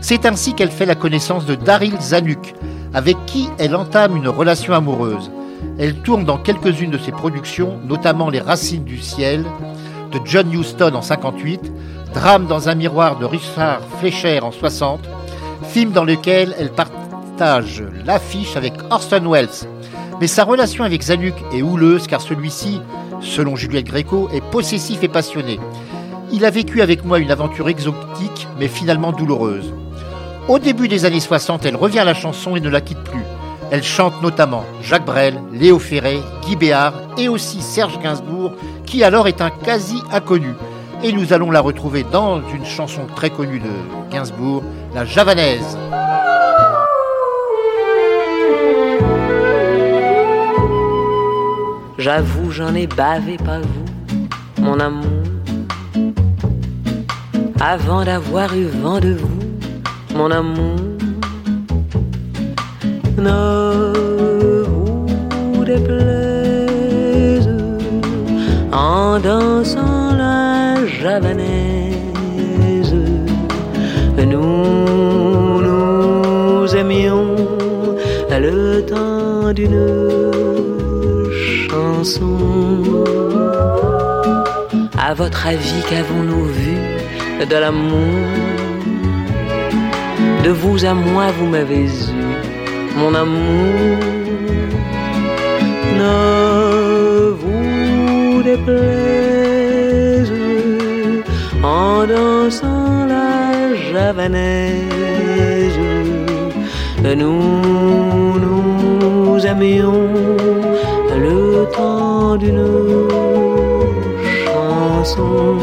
C'est 0.00 0.26
ainsi 0.26 0.54
qu'elle 0.54 0.70
fait 0.70 0.86
la 0.86 0.94
connaissance 0.94 1.44
de 1.44 1.56
Daryl 1.56 2.00
Zanuck, 2.00 2.54
avec 2.94 3.16
qui 3.26 3.48
elle 3.58 3.74
entame 3.74 4.16
une 4.16 4.28
relation 4.28 4.74
amoureuse. 4.74 5.32
Elle 5.78 5.94
tourne 5.96 6.24
dans 6.24 6.38
quelques-unes 6.38 6.90
de 6.90 6.98
ses 6.98 7.12
productions, 7.12 7.78
notamment 7.86 8.30
Les 8.30 8.40
Racines 8.40 8.84
du 8.84 8.98
ciel 8.98 9.44
de 10.10 10.20
John 10.24 10.50
Huston 10.50 10.94
en 10.94 11.02
58, 11.02 11.72
Drame 12.14 12.46
dans 12.46 12.70
un 12.70 12.74
miroir 12.74 13.18
de 13.18 13.26
Richard 13.26 13.80
Fleischer 13.98 14.40
en 14.40 14.52
60, 14.52 15.00
film 15.64 15.92
dans 15.92 16.04
lequel 16.04 16.54
elle 16.58 16.70
partage 16.70 17.84
l'affiche 18.06 18.56
avec 18.56 18.72
Orson 18.90 19.30
Welles. 19.30 19.68
Mais 20.18 20.26
sa 20.26 20.44
relation 20.44 20.82
avec 20.82 21.02
Zanuck 21.02 21.34
est 21.52 21.60
houleuse 21.60 22.06
car 22.06 22.22
celui-ci, 22.22 22.80
selon 23.20 23.54
Juliette 23.54 23.86
Gréco, 23.86 24.30
est 24.32 24.44
possessif 24.50 25.02
et 25.02 25.08
passionné. 25.08 25.60
Il 26.32 26.46
a 26.46 26.50
vécu 26.50 26.80
avec 26.80 27.04
moi 27.04 27.18
une 27.18 27.30
aventure 27.30 27.68
exotique 27.68 28.48
mais 28.58 28.68
finalement 28.68 29.12
douloureuse. 29.12 29.74
Au 30.48 30.58
début 30.58 30.88
des 30.88 31.04
années 31.04 31.20
60, 31.20 31.66
elle 31.66 31.76
revient 31.76 31.98
à 31.98 32.04
la 32.04 32.14
chanson 32.14 32.56
et 32.56 32.60
ne 32.60 32.70
la 32.70 32.80
quitte 32.80 33.02
plus. 33.02 33.24
Elle 33.70 33.82
chante 33.82 34.22
notamment 34.22 34.64
Jacques 34.80 35.04
Brel, 35.04 35.40
Léo 35.52 35.78
Ferré, 35.78 36.20
Guy 36.42 36.56
Béard 36.56 36.94
et 37.18 37.28
aussi 37.28 37.60
Serge 37.60 37.98
Gainsbourg, 38.00 38.52
qui 38.84 39.02
alors 39.02 39.26
est 39.26 39.40
un 39.40 39.50
quasi 39.50 40.02
inconnu. 40.12 40.54
Et 41.02 41.12
nous 41.12 41.32
allons 41.32 41.50
la 41.50 41.60
retrouver 41.60 42.04
dans 42.04 42.40
une 42.54 42.64
chanson 42.64 43.02
très 43.14 43.30
connue 43.30 43.58
de 43.58 44.10
Gainsbourg, 44.10 44.62
La 44.94 45.04
Javanaise. 45.04 45.76
J'avoue, 51.98 52.50
j'en 52.52 52.74
ai 52.74 52.86
bavé, 52.86 53.36
pas 53.36 53.58
vous, 53.58 54.62
mon 54.62 54.78
amour. 54.78 55.10
Avant 57.60 58.04
d'avoir 58.04 58.54
eu 58.54 58.66
vent 58.66 59.00
de 59.00 59.14
vous, 59.14 59.58
mon 60.14 60.30
amour. 60.30 60.76
Ne 63.18 63.92
vous 65.54 65.64
déplaise 65.64 67.48
en 68.72 69.18
dansant 69.18 70.14
la 70.16 70.86
javanaise. 70.86 71.96
Nous 74.18 75.62
nous 75.62 76.76
aimions 76.76 77.36
le 78.38 78.80
temps 78.82 79.52
d'une 79.52 79.80
chanson. 81.68 82.36
À 84.98 85.14
votre 85.14 85.46
avis, 85.46 85.82
qu'avons-nous 85.88 86.44
vu 86.46 86.76
de 87.48 87.56
l'amour? 87.56 88.14
De 90.44 90.50
vous 90.50 90.84
à 90.84 90.94
moi, 90.94 91.26
vous 91.38 91.46
m'avez 91.46 91.84
eu, 91.86 92.12
mon 92.96 93.14
amour. 93.14 93.98
Ne 96.00 97.30
vous 97.40 98.42
déplaise 98.42 100.32
en 101.62 102.06
dansant 102.06 103.06
la 103.06 103.74
javanaise. 103.90 104.86
Nous 107.04 108.38
nous 108.44 109.46
aimions 109.46 110.08
le 111.24 111.66
temps 111.76 112.36
d'une 112.36 112.66
chanson. 114.44 115.56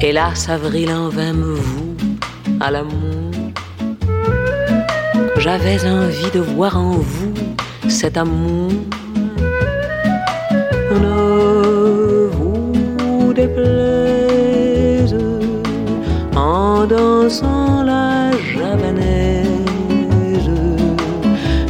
Hélas, 0.00 0.48
avril 0.48 0.90
en 0.92 1.08
vain 1.08 1.32
me 1.32 1.54
voue 1.54 1.94
à 2.60 2.70
l'amour. 2.70 2.97
J'avais 5.50 5.88
envie 5.88 6.30
de 6.34 6.40
voir 6.40 6.76
en 6.76 6.90
vous 6.90 7.32
cet 7.88 8.18
amour. 8.18 8.70
Ne 10.92 12.28
vous 12.36 13.32
déplaise 13.32 15.16
en 16.36 16.84
dansant 16.84 17.82
la 17.82 18.30
javanaise. 18.52 20.50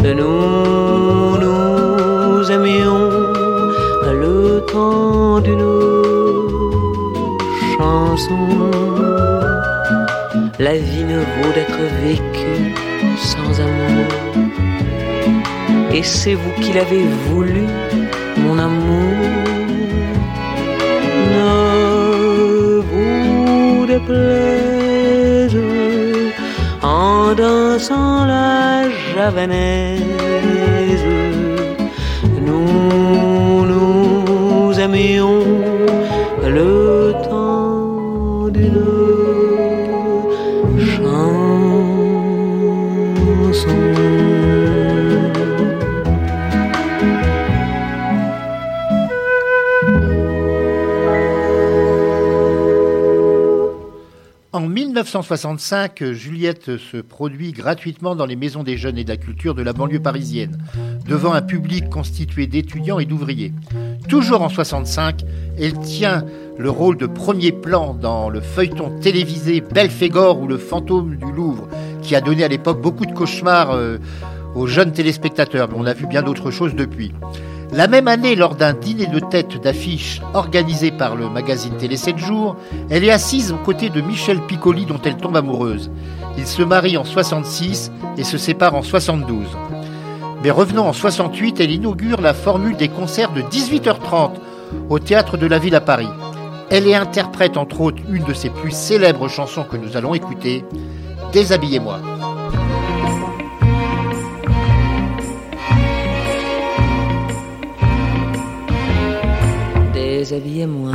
Nous 0.03 1.39
nous 1.45 2.51
aimions 2.51 3.11
le 4.23 4.61
temps 4.73 5.39
d'une 5.39 5.71
chanson. 7.77 8.43
La 10.59 10.75
vie 10.77 11.05
ne 11.05 11.19
vaut 11.19 11.53
d'être 11.55 11.83
vécue 12.03 12.58
Et 15.99 16.05
c'est 16.05 16.35
vous 16.35 16.53
qui 16.61 16.73
l'avez 16.73 17.05
voulu, 17.29 17.67
mon 18.37 18.57
amour? 18.57 19.17
Ne 21.35 22.81
vous 22.89 23.85
déplaise 23.85 25.59
en 26.85 27.35
dansant 27.35 28.27
la 28.27 28.89
javanaise. 29.13 30.05
Nous 32.47 33.67
nous 33.67 34.79
aimions 34.79 35.58
1965, 55.09 56.13
Juliette 56.13 56.77
se 56.77 56.99
produit 56.99 57.53
gratuitement 57.53 58.15
dans 58.15 58.27
les 58.27 58.37
maisons 58.37 58.63
des 58.63 58.77
jeunes 58.77 58.99
et 58.99 59.05
de 59.05 59.09
la 59.09 59.17
culture 59.17 59.55
de 59.55 59.63
la 59.63 59.73
banlieue 59.73 60.01
parisienne, 60.01 60.59
devant 61.07 61.33
un 61.33 61.41
public 61.41 61.89
constitué 61.89 62.47
d'étudiants 62.47 62.99
et 62.99 63.07
d'ouvriers. 63.07 63.55
Toujours 64.11 64.43
en 64.43 64.51
65, 64.51 65.25
elle 65.59 65.79
tient 65.79 66.27
le 66.59 66.69
rôle 66.69 66.99
de 66.99 67.07
premier 67.07 67.53
plan 67.53 67.95
dans 67.95 68.29
le 68.29 68.43
feuilleton 68.43 69.01
télévisé 69.01 69.63
Belphégor 69.63 70.41
ou 70.41 70.47
le 70.47 70.59
fantôme 70.59 71.17
du 71.17 71.33
Louvre, 71.33 71.69
qui 72.03 72.15
a 72.15 72.21
donné 72.21 72.45
à 72.45 72.49
l'époque 72.49 72.83
beaucoup 72.83 73.07
de 73.07 73.13
cauchemars 73.13 73.71
euh, 73.71 73.97
aux 74.55 74.67
jeunes 74.67 74.93
téléspectateurs, 74.93 75.71
mais 75.71 75.77
on 75.79 75.87
a 75.87 75.95
vu 75.95 76.07
bien 76.07 76.23
d'autres 76.23 76.51
choses 76.51 76.75
depuis. 76.75 77.13
La 77.73 77.87
même 77.87 78.09
année, 78.09 78.35
lors 78.35 78.55
d'un 78.55 78.73
dîner 78.73 79.07
de 79.07 79.21
tête 79.21 79.61
d'affiches 79.61 80.23
organisé 80.33 80.91
par 80.91 81.17
le 81.17 81.29
magazine 81.29 81.77
Télé 81.77 81.97
7 81.97 82.17
jours, 82.17 82.57
elle 82.89 83.05
est 83.05 83.11
assise 83.11 83.53
aux 83.53 83.59
côtés 83.59 83.91
de 83.91 84.01
Michel 84.01 84.41
Piccoli 84.41 84.87
dont 84.87 85.01
elle 85.05 85.17
tombe 85.17 85.37
amoureuse. 85.37 85.91
Ils 86.39 86.47
se 86.47 86.63
marient 86.63 86.97
en 86.97 87.05
66 87.05 87.93
et 88.17 88.25
se 88.25 88.39
séparent 88.39 88.75
en 88.75 88.83
72. 88.83 89.45
Mais 90.43 90.51
revenons 90.51 90.89
en 90.89 90.93
68, 90.93 91.61
elle 91.61 91.71
inaugure 91.71 92.21
la 92.21 92.33
formule 92.33 92.77
des 92.77 92.89
concerts 92.89 93.33
de 93.33 93.43
18h30 93.43 94.33
au 94.89 94.99
théâtre 94.99 95.37
de 95.37 95.47
la 95.47 95.59
ville 95.59 95.75
à 95.75 95.81
Paris. 95.81 96.09
Elle 96.71 96.87
y 96.87 96.95
interprète 96.95 97.57
entre 97.57 97.81
autres 97.81 98.03
une 98.09 98.25
de 98.25 98.35
ses 98.35 98.51
plus 98.51 98.75
célèbres 98.75 99.29
chansons 99.29 99.65
que 99.65 99.77
nous 99.77 99.97
allons 99.97 100.15
écouter, 100.15 100.65
Déshabillez-moi. 101.33 102.18
Déshabillez-moi. 110.39 110.93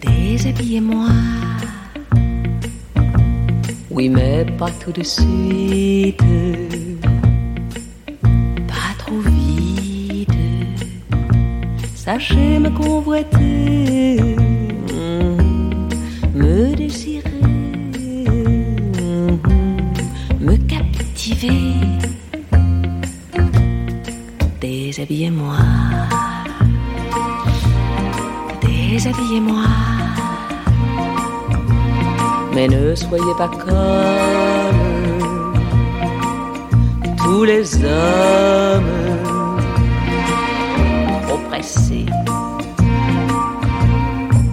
Déshabillez-moi. 0.00 1.08
Oui, 3.90 4.08
mais 4.08 4.46
pas 4.56 4.70
tout 4.70 4.92
de 4.92 5.02
suite. 5.02 6.22
Pas 8.68 8.92
trop 8.98 9.18
vite. 9.18 10.30
Sachez 11.96 12.60
me 12.60 12.70
convoiter. 12.70 14.36
Me 16.36 16.76
désirer. 16.76 17.42
Me 20.40 20.56
captiver. 20.68 21.74
Déshabillez-moi. 24.60 25.56
Déshabillez-moi. 28.98 29.62
Mais 32.52 32.66
ne 32.66 32.96
soyez 32.96 33.34
pas 33.38 33.46
comme 33.46 34.80
tous 37.16 37.44
les 37.44 37.76
hommes 37.84 38.94
oppressés. 41.32 42.06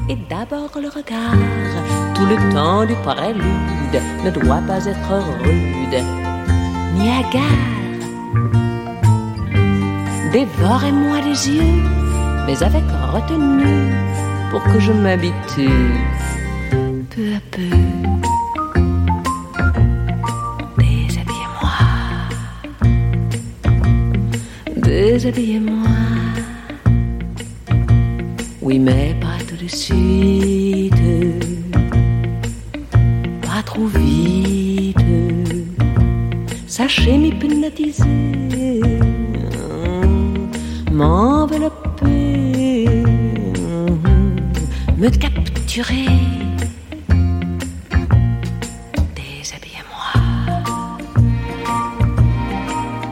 Et 0.09 0.17
d'abord 0.29 0.69
le 0.79 0.89
regard, 0.89 1.41
tout 2.13 2.27
le 2.27 2.37
temps 2.53 2.85
du 2.85 2.93
prélude, 3.01 3.97
ne 4.23 4.29
doit 4.29 4.61
pas 4.67 4.85
être 4.85 5.13
rude 5.41 6.03
ni 6.93 7.09
hagard. 7.09 7.41
Dévorez-moi 10.31 11.21
les 11.21 11.49
yeux, 11.49 11.81
mais 12.45 12.61
avec 12.61 12.83
retenue, 13.11 13.91
pour 14.49 14.63
que 14.63 14.79
je 14.79 14.91
m'habitue 14.91 15.69
peu 17.15 17.33
à 17.33 17.41
peu. 17.51 17.61
Déshabillez-moi, 20.77 21.77
déshabillez-moi. 24.77 25.89
Oui, 28.61 28.79
mais 28.79 29.15
pas 29.21 29.37
tout 29.47 29.63
de 29.63 29.69
suite, 29.69 30.93
pas 33.41 33.61
trop 33.63 33.85
vite. 33.87 34.97
Sachez 36.67 37.17
m'hypnotiser 37.17 38.81
me 45.05 45.11
capturer. 45.11 46.07
Déshabillez-moi, 49.15 50.11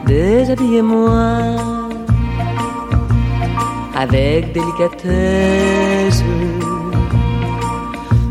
déshabillez-moi. 0.06 1.20
Avec 3.96 4.52
délicatesse, 4.52 6.22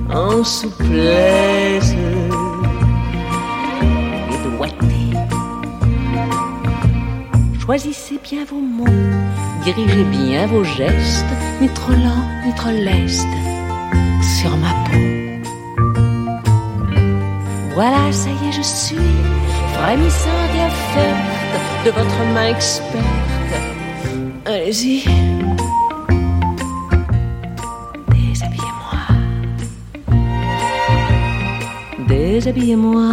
en 0.09 0.43
souplesse. 0.43 1.95
Et 4.31 4.37
doigté. 4.57 5.03
Choisissez 7.61 8.19
bien 8.29 8.43
vos 8.43 8.59
mots, 8.59 9.01
dirigez 9.63 10.03
bien 10.03 10.47
vos 10.47 10.65
gestes, 10.65 11.33
ni 11.61 11.69
trop 11.69 11.93
lent, 11.93 12.25
ni 12.45 12.53
trop 12.55 12.71
leste, 12.71 13.25
Voilà, 17.73 18.11
ça 18.11 18.29
y 18.29 18.47
est, 18.47 18.51
je 18.51 18.61
suis 18.61 18.95
frémissante 19.73 20.51
et 20.55 20.65
offerte 20.67 21.85
de 21.85 21.91
votre 21.91 22.23
main 22.33 22.49
experte. 22.49 22.95
Allez-y. 24.45 25.03
Déshabillez-moi. 28.11 28.99
Déshabillez-moi. 32.07 33.11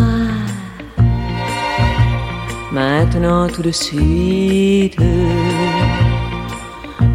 Maintenant 2.72 3.48
tout 3.48 3.62
de 3.62 3.72
suite. 3.72 5.00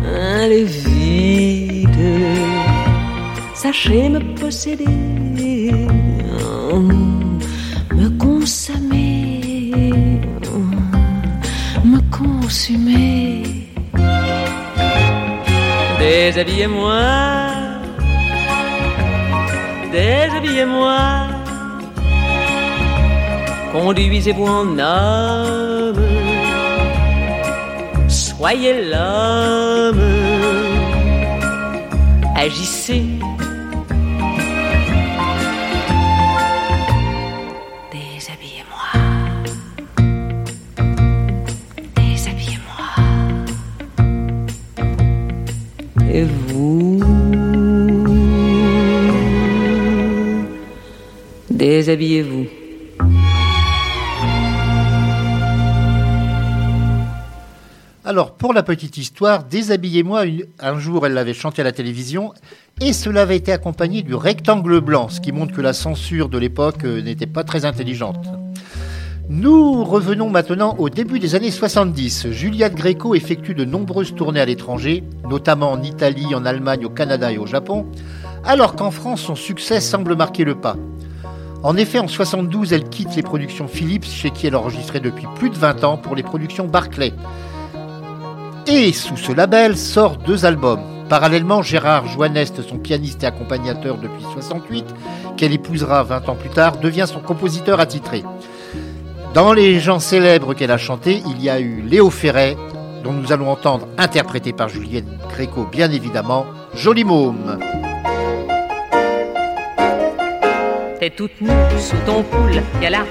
Allez 0.03 0.65
vite. 0.65 1.89
Sachez 3.53 4.09
me 4.09 4.19
posséder. 4.35 4.85
Me 11.83 11.99
consumer. 12.11 13.41
Déshabillez-moi. 15.97 17.01
Déshabillez-moi. 19.91 20.99
Conduisez-vous 23.71 24.45
en 24.45 24.77
homme. 24.77 26.05
Soyez 28.07 28.75
l'homme. 28.91 30.03
Agissez. 32.35 33.05
Vous 46.23 46.99
Déshabillez-vous. 51.49 52.45
Alors, 58.03 58.33
pour 58.35 58.53
la 58.53 58.61
petite 58.61 58.97
histoire, 58.97 59.43
Déshabillez-moi, 59.43 60.23
un 60.59 60.79
jour, 60.79 61.05
elle 61.05 61.13
l'avait 61.13 61.33
chanté 61.33 61.61
à 61.61 61.65
la 61.65 61.71
télévision, 61.71 62.33
et 62.79 62.93
cela 62.93 63.23
avait 63.23 63.37
été 63.37 63.51
accompagné 63.51 64.03
du 64.03 64.13
rectangle 64.13 64.79
blanc, 64.79 65.09
ce 65.09 65.19
qui 65.19 65.31
montre 65.31 65.53
que 65.53 65.61
la 65.61 65.73
censure 65.73 66.29
de 66.29 66.37
l'époque 66.37 66.83
euh, 66.85 67.01
n'était 67.01 67.25
pas 67.25 67.43
très 67.43 67.65
intelligente. 67.65 68.27
Nous 69.27 69.83
revenons 69.83 70.29
maintenant 70.29 70.75
au 70.77 70.87
début 70.89 71.17
des 71.17 71.33
années 71.33 71.49
70. 71.49 72.29
Juliette 72.29 72.75
Gréco 72.75 73.15
effectue 73.15 73.55
de 73.55 73.65
nombreuses 73.65 74.13
tournées 74.13 74.39
à 74.39 74.45
l'étranger, 74.45 75.03
notamment 75.27 75.71
en 75.71 75.81
Italie, 75.81 76.35
en 76.35 76.45
Allemagne, 76.45 76.85
au 76.85 76.89
Canada 76.89 77.31
et 77.31 77.39
au 77.39 77.47
Japon, 77.47 77.87
alors 78.43 78.75
qu'en 78.75 78.91
France, 78.91 79.21
son 79.21 79.35
succès 79.35 79.81
semble 79.81 80.15
marquer 80.15 80.43
le 80.43 80.53
pas. 80.53 80.75
En 81.63 81.75
effet, 81.75 81.97
en 81.97 82.07
72, 82.07 82.71
elle 82.71 82.87
quitte 82.87 83.15
les 83.15 83.23
productions 83.23 83.67
Philips, 83.67 84.05
chez 84.05 84.29
qui 84.29 84.45
elle 84.45 84.55
enregistrait 84.55 84.99
depuis 84.99 85.25
plus 85.33 85.49
de 85.49 85.55
20 85.55 85.83
ans, 85.83 85.97
pour 85.97 86.15
les 86.15 86.21
productions 86.21 86.67
Barclay. 86.67 87.11
Et 88.67 88.93
sous 88.93 89.17
ce 89.17 89.31
label 89.31 89.75
sort 89.75 90.17
deux 90.17 90.45
albums. 90.45 90.81
Parallèlement, 91.09 91.63
Gérard 91.63 92.07
Joannest, 92.07 92.61
son 92.61 92.77
pianiste 92.77 93.23
et 93.23 93.27
accompagnateur 93.27 93.97
depuis 93.97 94.23
68, 94.33 94.85
qu'elle 95.35 95.53
épousera 95.53 96.03
20 96.03 96.29
ans 96.29 96.35
plus 96.35 96.49
tard, 96.49 96.77
devient 96.77 97.05
son 97.07 97.21
compositeur 97.21 97.79
attitré. 97.79 98.23
Dans 99.35 99.51
les 99.51 99.81
gens 99.81 99.99
célèbres 99.99 100.53
qu'elle 100.53 100.71
a 100.71 100.77
chantés, 100.77 101.21
il 101.27 101.43
y 101.43 101.49
a 101.49 101.59
eu 101.59 101.81
Léo 101.81 102.09
Ferret, 102.09 102.55
dont 103.03 103.11
nous 103.11 103.33
allons 103.33 103.51
entendre, 103.51 103.85
interprété 103.97 104.53
par 104.53 104.69
Juliette 104.69 105.03
Gréco 105.27 105.67
bien 105.69 105.91
évidemment, 105.91 106.45
Joli 106.73 107.03
Môme. 107.03 107.59
T'es 111.01 111.09
toute 111.09 111.41
nue 111.41 111.49
sous 111.77 111.97
ton 112.05 112.23
poule, 112.23 112.61
y 112.81 112.85
a 112.85 112.89
la 112.89 113.03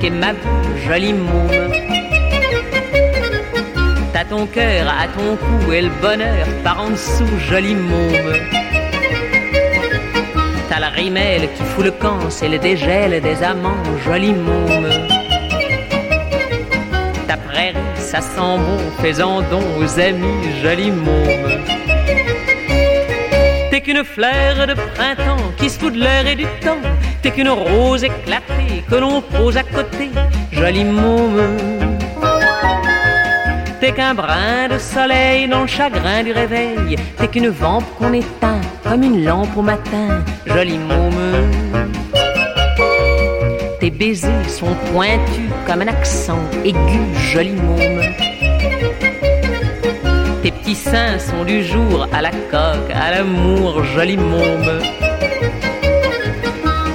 qui 0.00 0.08
est 0.08 0.10
ma 0.10 0.34
jolie 0.86 1.14
môme. 1.14 1.72
T'as 4.12 4.26
ton 4.26 4.44
cœur 4.44 4.86
à 4.86 5.08
ton 5.08 5.36
cou 5.36 5.72
et 5.72 5.80
le 5.80 5.90
bonheur 6.02 6.46
par 6.62 6.82
en 6.82 6.90
dessous, 6.90 7.24
jolie 7.48 7.74
môme. 7.74 8.34
T'as 10.68 10.78
la 10.78 10.90
rimelle 10.90 11.48
qui 11.54 11.62
fout 11.62 11.86
le 11.86 11.90
camp, 11.92 12.28
c'est 12.28 12.50
le 12.50 12.58
dégel 12.58 13.22
des 13.22 13.42
amants, 13.42 13.82
jolie 14.04 14.34
môme. 14.34 15.29
Ta 17.30 17.36
prairie, 17.36 17.76
ça 17.94 18.20
sent 18.20 18.58
bon, 18.58 18.76
fais-en 19.00 19.42
don 19.42 19.62
aux 19.78 20.00
amis, 20.00 20.90
môme. 20.90 21.62
T'es 23.70 23.80
qu'une 23.80 24.02
fleur 24.02 24.66
de 24.66 24.74
printemps 24.74 25.52
qui 25.56 25.70
se 25.70 25.78
fout 25.78 25.94
de 25.94 26.00
l'air 26.00 26.26
et 26.26 26.34
du 26.34 26.46
temps. 26.60 26.82
T'es 27.22 27.30
qu'une 27.30 27.50
rose 27.50 28.02
éclatée 28.02 28.82
que 28.90 28.96
l'on 28.96 29.20
pose 29.22 29.56
à 29.56 29.62
côté, 29.62 30.10
jolie 30.50 30.82
môme. 30.82 31.56
T'es 33.78 33.92
qu'un 33.92 34.14
brin 34.14 34.66
de 34.68 34.78
soleil 34.78 35.46
dans 35.46 35.60
le 35.60 35.68
chagrin 35.68 36.24
du 36.24 36.32
réveil. 36.32 36.96
T'es 37.16 37.28
qu'une 37.28 37.50
vampe 37.50 37.84
qu'on 37.96 38.12
éteint 38.12 38.60
comme 38.82 39.04
une 39.04 39.24
lampe 39.24 39.56
au 39.56 39.62
matin, 39.62 40.24
jolie 40.46 40.78
môme. 40.78 41.48
Tes 43.90 43.96
baisers 43.96 44.48
sont 44.48 44.76
pointus 44.92 45.50
comme 45.66 45.82
un 45.82 45.88
accent 45.88 46.38
aigu, 46.64 47.00
jolie 47.32 47.50
môme. 47.50 48.02
Tes 50.42 50.52
petits 50.52 50.76
seins 50.76 51.18
sont 51.18 51.44
du 51.44 51.64
jour 51.64 52.06
à 52.12 52.22
la 52.22 52.30
coque, 52.30 52.90
à 52.94 53.10
l'amour, 53.10 53.82
jolie 53.82 54.16
môme. 54.16 54.80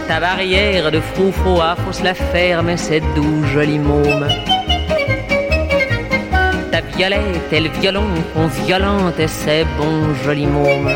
Ta 0.08 0.22
barrière 0.22 0.90
de 0.90 1.02
froufroa, 1.02 1.76
faut 1.84 1.92
se 1.92 2.04
la 2.04 2.14
mais 2.64 2.78
c'est 2.78 3.02
doux, 3.14 3.44
jolie 3.54 3.80
môme. 3.80 4.28
Ta 6.72 6.80
violette 6.96 7.52
et 7.52 7.60
le 7.60 7.70
violon 7.82 8.08
qu'on 8.34 8.48
violente, 8.66 9.20
et 9.20 9.28
c'est 9.28 9.66
bon, 9.78 10.14
jolie 10.24 10.48
môme. 10.48 10.92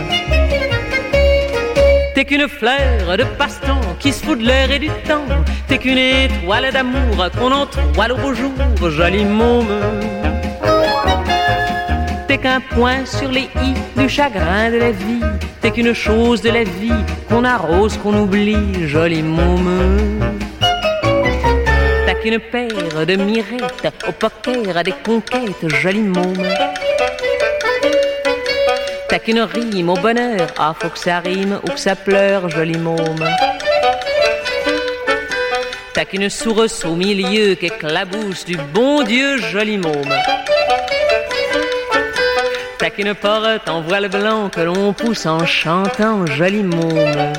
T'es 2.15 2.23
qu'une 2.23 2.47
fleur 2.47 3.17
de 3.17 3.23
passe-temps 3.37 3.88
qui 3.99 4.13
se 4.13 4.23
fout 4.23 4.39
de 4.39 4.45
l'air 4.45 4.71
et 4.71 4.79
du 4.79 4.89
temps. 5.07 5.25
T'es 5.67 5.77
qu'une 5.77 5.97
étoile 5.97 6.71
d'amour 6.71 7.29
qu'on 7.37 7.51
entoile 7.51 8.13
au 8.13 8.17
beau 8.17 8.33
jour, 8.33 8.51
jolie 8.89 9.25
môme. 9.25 9.67
T'es 12.27 12.37
qu'un 12.37 12.61
point 12.61 13.05
sur 13.05 13.29
les 13.29 13.49
i 13.61 13.73
du 13.97 14.07
chagrin 14.07 14.71
de 14.71 14.77
la 14.77 14.91
vie. 14.91 15.21
T'es 15.61 15.71
qu'une 15.71 15.93
chose 15.93 16.41
de 16.41 16.49
la 16.49 16.63
vie 16.63 17.03
qu'on 17.27 17.43
arrose, 17.43 17.97
qu'on 17.97 18.15
oublie, 18.15 18.87
jolie 18.87 19.23
môme. 19.23 20.19
T'as 22.05 22.13
qu'une 22.15 22.39
paire 22.39 23.05
de 23.05 23.15
mirettes 23.15 23.93
au 24.07 24.11
poker 24.11 24.77
à 24.77 24.83
des 24.83 24.93
conquêtes, 25.03 25.67
jolie 25.81 25.99
môme. 25.99 26.47
T'as 29.09 29.19
qu'une 29.19 29.41
rime 29.41 29.89
au 29.89 29.95
bonheur, 29.95 30.47
ah 30.57 30.73
faut 30.79 30.89
que 30.89 30.99
ça 30.99 31.19
rime 31.19 31.59
ou 31.63 31.71
que 31.71 31.79
ça 31.79 31.95
pleure, 31.95 32.47
jolie 32.49 32.77
môme. 32.77 33.25
Qu'une 36.05 36.29
source 36.29 36.85
au 36.85 36.95
milieu 36.95 37.55
qui 37.55 37.67
éclabousse 37.67 38.45
du 38.45 38.57
bon 38.73 39.03
Dieu, 39.03 39.37
jolie 39.37 39.77
môme. 39.77 40.15
T'as 42.79 42.89
qu'une 42.89 43.13
porte 43.13 43.67
en 43.67 43.81
voile 43.81 44.07
blanc 44.07 44.49
que 44.49 44.61
l'on 44.61 44.93
pousse 44.93 45.25
en 45.25 45.45
chantant, 45.45 46.25
jolie 46.25 46.63
môme. 46.63 47.33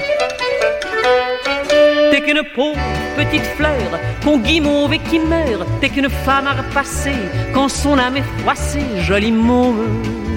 T'es 2.10 2.20
qu'une 2.20 2.42
pauvre 2.54 2.78
petite 3.16 3.46
fleur 3.56 3.98
qu'on 4.22 4.38
guimauve 4.38 4.92
et 4.92 4.98
qui 4.98 5.18
meurt. 5.18 5.66
T'es 5.80 5.88
qu'une 5.88 6.10
femme 6.10 6.46
à 6.46 6.52
repasser 6.52 7.16
quand 7.52 7.68
son 7.68 7.98
âme 7.98 8.18
est 8.18 8.40
froissée, 8.40 8.86
jolie 9.00 9.32
môme. 9.32 10.29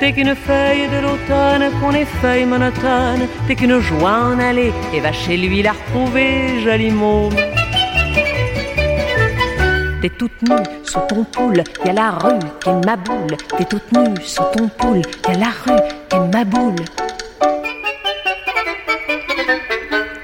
T'es 0.00 0.12
qu'une 0.12 0.34
feuille 0.34 0.88
de 0.88 1.02
l'automne 1.02 1.70
qu'on 1.78 1.92
effeuille 1.92 2.46
monotone. 2.46 3.28
T'es 3.46 3.54
qu'une 3.54 3.78
joie 3.80 4.32
en 4.32 4.38
aller 4.38 4.72
et 4.94 5.00
va 5.00 5.12
chez 5.12 5.36
lui 5.36 5.62
la 5.62 5.72
retrouver, 5.72 6.58
jolie 6.64 6.90
môme. 6.90 7.36
T'es 10.00 10.08
toute 10.08 10.40
nue 10.40 10.64
sous 10.84 11.00
ton 11.06 11.22
poule, 11.24 11.62
y 11.84 11.90
a 11.90 11.92
la 11.92 12.12
rue 12.12 12.38
qui 12.60 12.70
est 12.70 12.86
ma 12.86 12.96
boule. 12.96 13.36
T'es 13.58 13.66
toute 13.66 13.92
nue 13.92 14.22
sous 14.24 14.42
ton 14.56 14.68
poule, 14.68 15.02
y 15.28 15.32
a 15.32 15.38
la 15.38 15.50
rue 15.50 15.82
qui 16.08 16.16
est 16.16 16.32
ma 16.32 16.44
boule. 16.44 16.76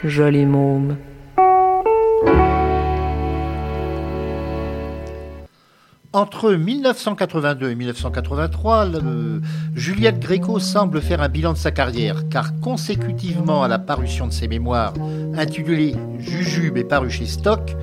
Jolie 0.04 0.46
môme. 0.46 0.96
Entre 6.16 6.54
1982 6.54 7.68
et 7.72 7.74
1983, 7.74 8.86
le- 8.86 9.42
Juliette 9.74 10.18
Gréco 10.18 10.58
semble 10.58 11.02
faire 11.02 11.20
un 11.20 11.28
bilan 11.28 11.52
de 11.52 11.58
sa 11.58 11.72
carrière, 11.72 12.26
car 12.30 12.58
consécutivement 12.60 13.62
à 13.62 13.68
la 13.68 13.78
parution 13.78 14.26
de 14.26 14.32
ses 14.32 14.48
mémoires, 14.48 14.94
intitulées 15.36 15.94
Jujube 16.18 16.78
et 16.78 16.84
paru 16.84 17.10
chez 17.10 17.26
Stock, 17.26 17.76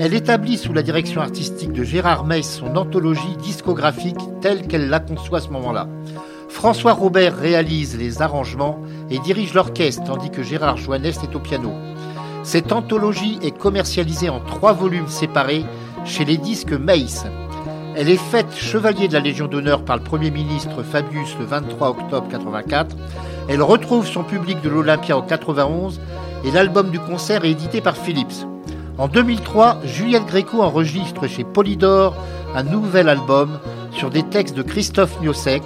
elle 0.00 0.14
établit 0.14 0.56
sous 0.58 0.72
la 0.72 0.82
direction 0.82 1.20
artistique 1.20 1.70
de 1.72 1.84
Gérard 1.84 2.24
Meiss 2.26 2.56
son 2.58 2.74
anthologie 2.74 3.36
discographique 3.40 4.18
telle 4.40 4.66
qu'elle 4.66 4.88
la 4.88 4.98
conçoit 4.98 5.38
à 5.38 5.42
ce 5.42 5.50
moment-là. 5.50 5.86
François 6.48 6.92
Robert 6.92 7.36
réalise 7.38 7.96
les 7.96 8.20
arrangements 8.20 8.80
et 9.10 9.20
dirige 9.20 9.54
l'orchestre, 9.54 10.02
tandis 10.02 10.30
que 10.30 10.42
Gérard 10.42 10.76
Joannest 10.76 11.22
est 11.22 11.36
au 11.36 11.38
piano. 11.38 11.70
Cette 12.42 12.72
anthologie 12.72 13.38
est 13.44 13.56
commercialisée 13.56 14.28
en 14.28 14.40
trois 14.40 14.72
volumes 14.72 15.06
séparés 15.06 15.64
chez 16.04 16.24
les 16.24 16.36
disques 16.36 16.72
Mace. 16.72 17.26
Elle 17.98 18.10
est 18.10 18.18
faite 18.18 18.54
chevalier 18.54 19.08
de 19.08 19.14
la 19.14 19.20
Légion 19.20 19.46
d'honneur 19.46 19.82
par 19.82 19.96
le 19.96 20.02
Premier 20.02 20.30
ministre 20.30 20.82
Fabius 20.82 21.34
le 21.38 21.46
23 21.46 21.88
octobre 21.88 22.28
84. 22.30 22.94
Elle 23.48 23.62
retrouve 23.62 24.06
son 24.06 24.22
public 24.22 24.60
de 24.60 24.68
l'Olympia 24.68 25.16
en 25.16 25.22
91 25.22 25.98
et 26.44 26.50
l'album 26.50 26.90
du 26.90 27.00
concert 27.00 27.46
est 27.46 27.52
édité 27.52 27.80
par 27.80 27.96
Philips. 27.96 28.44
En 28.98 29.08
2003, 29.08 29.78
Juliette 29.82 30.26
Gréco 30.26 30.60
enregistre 30.60 31.26
chez 31.26 31.42
Polydor 31.42 32.14
un 32.54 32.64
nouvel 32.64 33.08
album 33.08 33.58
sur 33.92 34.10
des 34.10 34.24
textes 34.24 34.54
de 34.54 34.62
Christophe 34.62 35.18
Niosek, 35.22 35.62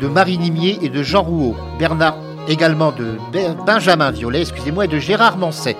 de 0.00 0.08
Marie 0.08 0.38
Nimier 0.38 0.80
et 0.82 0.88
de 0.88 1.04
Jean 1.04 1.22
Rouault, 1.22 1.54
Bernard 1.78 2.16
également 2.48 2.90
de 2.90 3.16
Benjamin 3.64 4.10
Violet, 4.10 4.40
excusez-moi, 4.40 4.86
et 4.86 4.88
de 4.88 4.98
Gérard 4.98 5.38
Manset. 5.38 5.76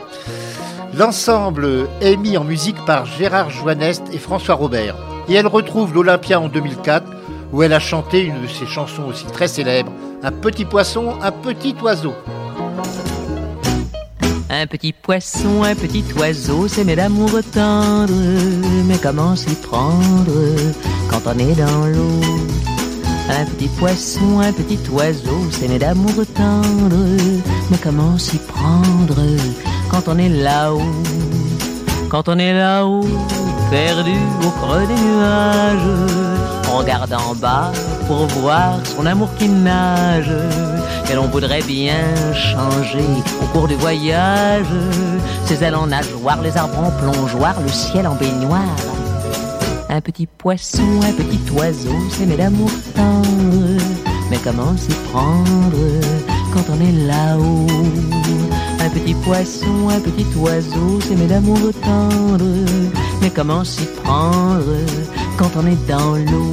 L'ensemble 0.96 1.88
est 2.00 2.16
mis 2.16 2.36
en 2.36 2.44
musique 2.44 2.84
par 2.84 3.06
Gérard 3.06 3.50
Joannest 3.50 4.04
et 4.12 4.18
François 4.18 4.54
Robert 4.54 4.94
et 5.28 5.34
elle 5.34 5.46
retrouve 5.46 5.94
l'Olympia 5.94 6.40
en 6.40 6.48
2004 6.48 7.06
où 7.52 7.62
elle 7.62 7.72
a 7.72 7.80
chanté 7.80 8.24
une 8.24 8.42
de 8.42 8.46
ses 8.46 8.66
chansons 8.66 9.04
aussi 9.04 9.26
très 9.26 9.48
célèbres, 9.48 9.92
Un 10.22 10.32
petit 10.32 10.64
poisson, 10.64 11.14
un 11.22 11.30
petit 11.30 11.76
oiseau. 11.80 12.12
Un 14.50 14.66
petit 14.66 14.92
poisson, 14.92 15.62
un 15.62 15.74
petit 15.74 16.04
oiseau, 16.16 16.66
c'est 16.66 16.82
mes 16.82 16.96
d'amour 16.96 17.30
tendre, 17.52 18.12
mais 18.86 18.98
comment 18.98 19.36
s'y 19.36 19.54
prendre 19.54 20.32
quand 21.08 21.20
on 21.26 21.38
est 21.38 21.54
dans 21.54 21.86
l'eau? 21.86 22.20
Un 23.30 23.44
petit 23.44 23.68
poisson, 23.68 24.40
un 24.40 24.52
petit 24.52 24.80
oiseau, 24.90 25.38
c'est 25.50 25.68
mes 25.68 25.78
d'amour 25.78 26.24
tendre, 26.34 26.96
mais 27.70 27.78
comment 27.80 28.18
s'y 28.18 28.38
prendre 28.38 29.20
quand 29.90 30.08
on 30.08 30.18
est 30.18 30.30
là-haut? 30.30 30.82
Quand 32.08 32.28
on 32.28 32.38
est 32.38 32.54
là-haut? 32.54 33.06
Perdu 33.70 34.16
au 34.44 34.50
creux 34.50 34.86
des 34.86 35.00
nuages. 35.00 35.98
On 36.72 36.78
regarde 36.78 37.12
en 37.12 37.34
bas 37.34 37.72
pour 38.06 38.26
voir 38.26 38.78
son 38.84 39.06
amour 39.06 39.28
qui 39.38 39.48
nage. 39.48 40.32
Et 41.10 41.14
l'on 41.14 41.28
voudrait 41.28 41.62
bien 41.62 42.04
changer 42.34 43.04
au 43.42 43.46
cours 43.46 43.68
du 43.68 43.74
voyage. 43.74 44.66
Ses 45.44 45.64
ailes 45.64 45.74
en 45.74 45.86
nageoire, 45.86 46.40
les 46.42 46.56
arbres 46.56 46.78
en 46.78 46.90
plongeoir, 46.90 47.54
le 47.60 47.68
ciel 47.68 48.06
en 48.06 48.14
baignoire. 48.14 48.76
Un 49.88 50.00
petit 50.02 50.26
poisson, 50.26 51.00
un 51.02 51.12
petit 51.12 51.40
oiseau, 51.50 51.96
c'est 52.10 52.26
mes 52.26 52.36
d'amour 52.36 52.70
tendre. 52.94 53.82
Mais 54.30 54.38
comment 54.44 54.76
s'y 54.76 54.94
prendre 55.10 55.86
quand 56.52 56.64
on 56.70 56.80
est 56.80 57.06
là-haut? 57.06 57.66
Un 58.80 58.90
petit 58.90 59.14
poisson, 59.14 59.88
un 59.88 60.00
petit 60.00 60.26
oiseau, 60.36 61.00
c'est 61.00 61.16
mes 61.16 61.26
d'amour 61.26 61.72
tendre. 61.82 62.44
Mais 63.20 63.30
comment 63.30 63.64
s'y 63.64 63.86
prendre 64.02 64.64
quand 65.36 65.50
on 65.56 65.66
est 65.66 65.86
dans 65.86 66.14
l'eau? 66.14 66.52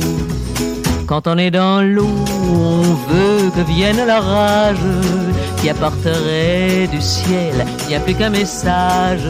Quand 1.08 1.28
on 1.28 1.38
est 1.38 1.52
dans 1.52 1.82
l'eau, 1.82 2.10
on 2.50 2.82
veut 2.82 3.52
que 3.56 3.62
vienne 3.72 4.06
l'orage 4.08 4.78
qui 5.62 5.70
apporterait 5.70 6.88
du 6.92 7.00
ciel 7.00 7.66
bien 7.88 8.00
plus 8.00 8.16
qu'un 8.16 8.32
message 8.32 9.28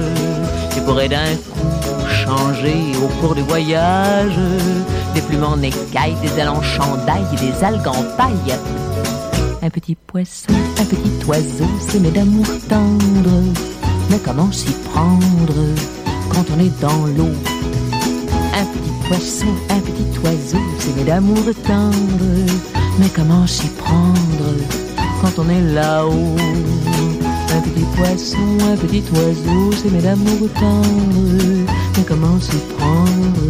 qui 0.71 0.79
pourrait 0.81 1.09
d'un 1.09 1.35
coup 1.35 2.07
changer 2.25 2.93
au 3.03 3.07
cours 3.19 3.35
du 3.35 3.41
voyage 3.41 4.39
des 5.13 5.21
plumes 5.21 5.43
en 5.43 5.61
écailles, 5.61 6.15
des 6.21 6.39
ailes 6.39 6.49
en 6.49 6.61
des 7.35 7.63
algues 7.63 7.87
en 7.87 8.03
paille. 8.17 8.55
Un 9.61 9.69
petit 9.69 9.95
poisson, 9.95 10.53
un 10.79 10.85
petit 10.85 11.25
oiseau, 11.27 11.69
c'est 11.79 11.99
mes 11.99 12.11
d'amour 12.11 12.45
tendre. 12.69 13.53
Mais 14.09 14.19
comment 14.19 14.51
s'y 14.51 14.71
prendre 14.93 15.53
quand 16.35 16.45
on 16.55 16.59
est 16.59 16.81
dans 16.81 17.05
l'eau. 17.17 17.33
Un 18.53 18.65
petit 18.65 19.07
poisson, 19.07 19.47
un 19.69 19.79
petit 19.79 20.19
oiseau, 20.23 20.59
c'est 20.79 20.95
mes 20.97 21.03
d'amour 21.03 21.45
tendre. 21.65 22.51
Mais 22.99 23.09
comment 23.15 23.47
s'y 23.47 23.67
prendre 23.67 24.49
quand 25.21 25.39
on 25.41 25.49
est 25.49 25.73
là-haut? 25.73 26.35
Un 27.55 27.61
petit 27.61 27.85
poisson, 27.95 28.47
un 28.71 28.77
petit 28.77 29.03
oiseau, 29.13 29.71
c'est 29.81 29.91
mes 29.91 30.01
d'amour 30.01 30.49
tendre. 30.59 31.65
Mais 31.97 32.03
comment 32.07 32.39
s'y 32.39 32.57
prendre 32.77 33.45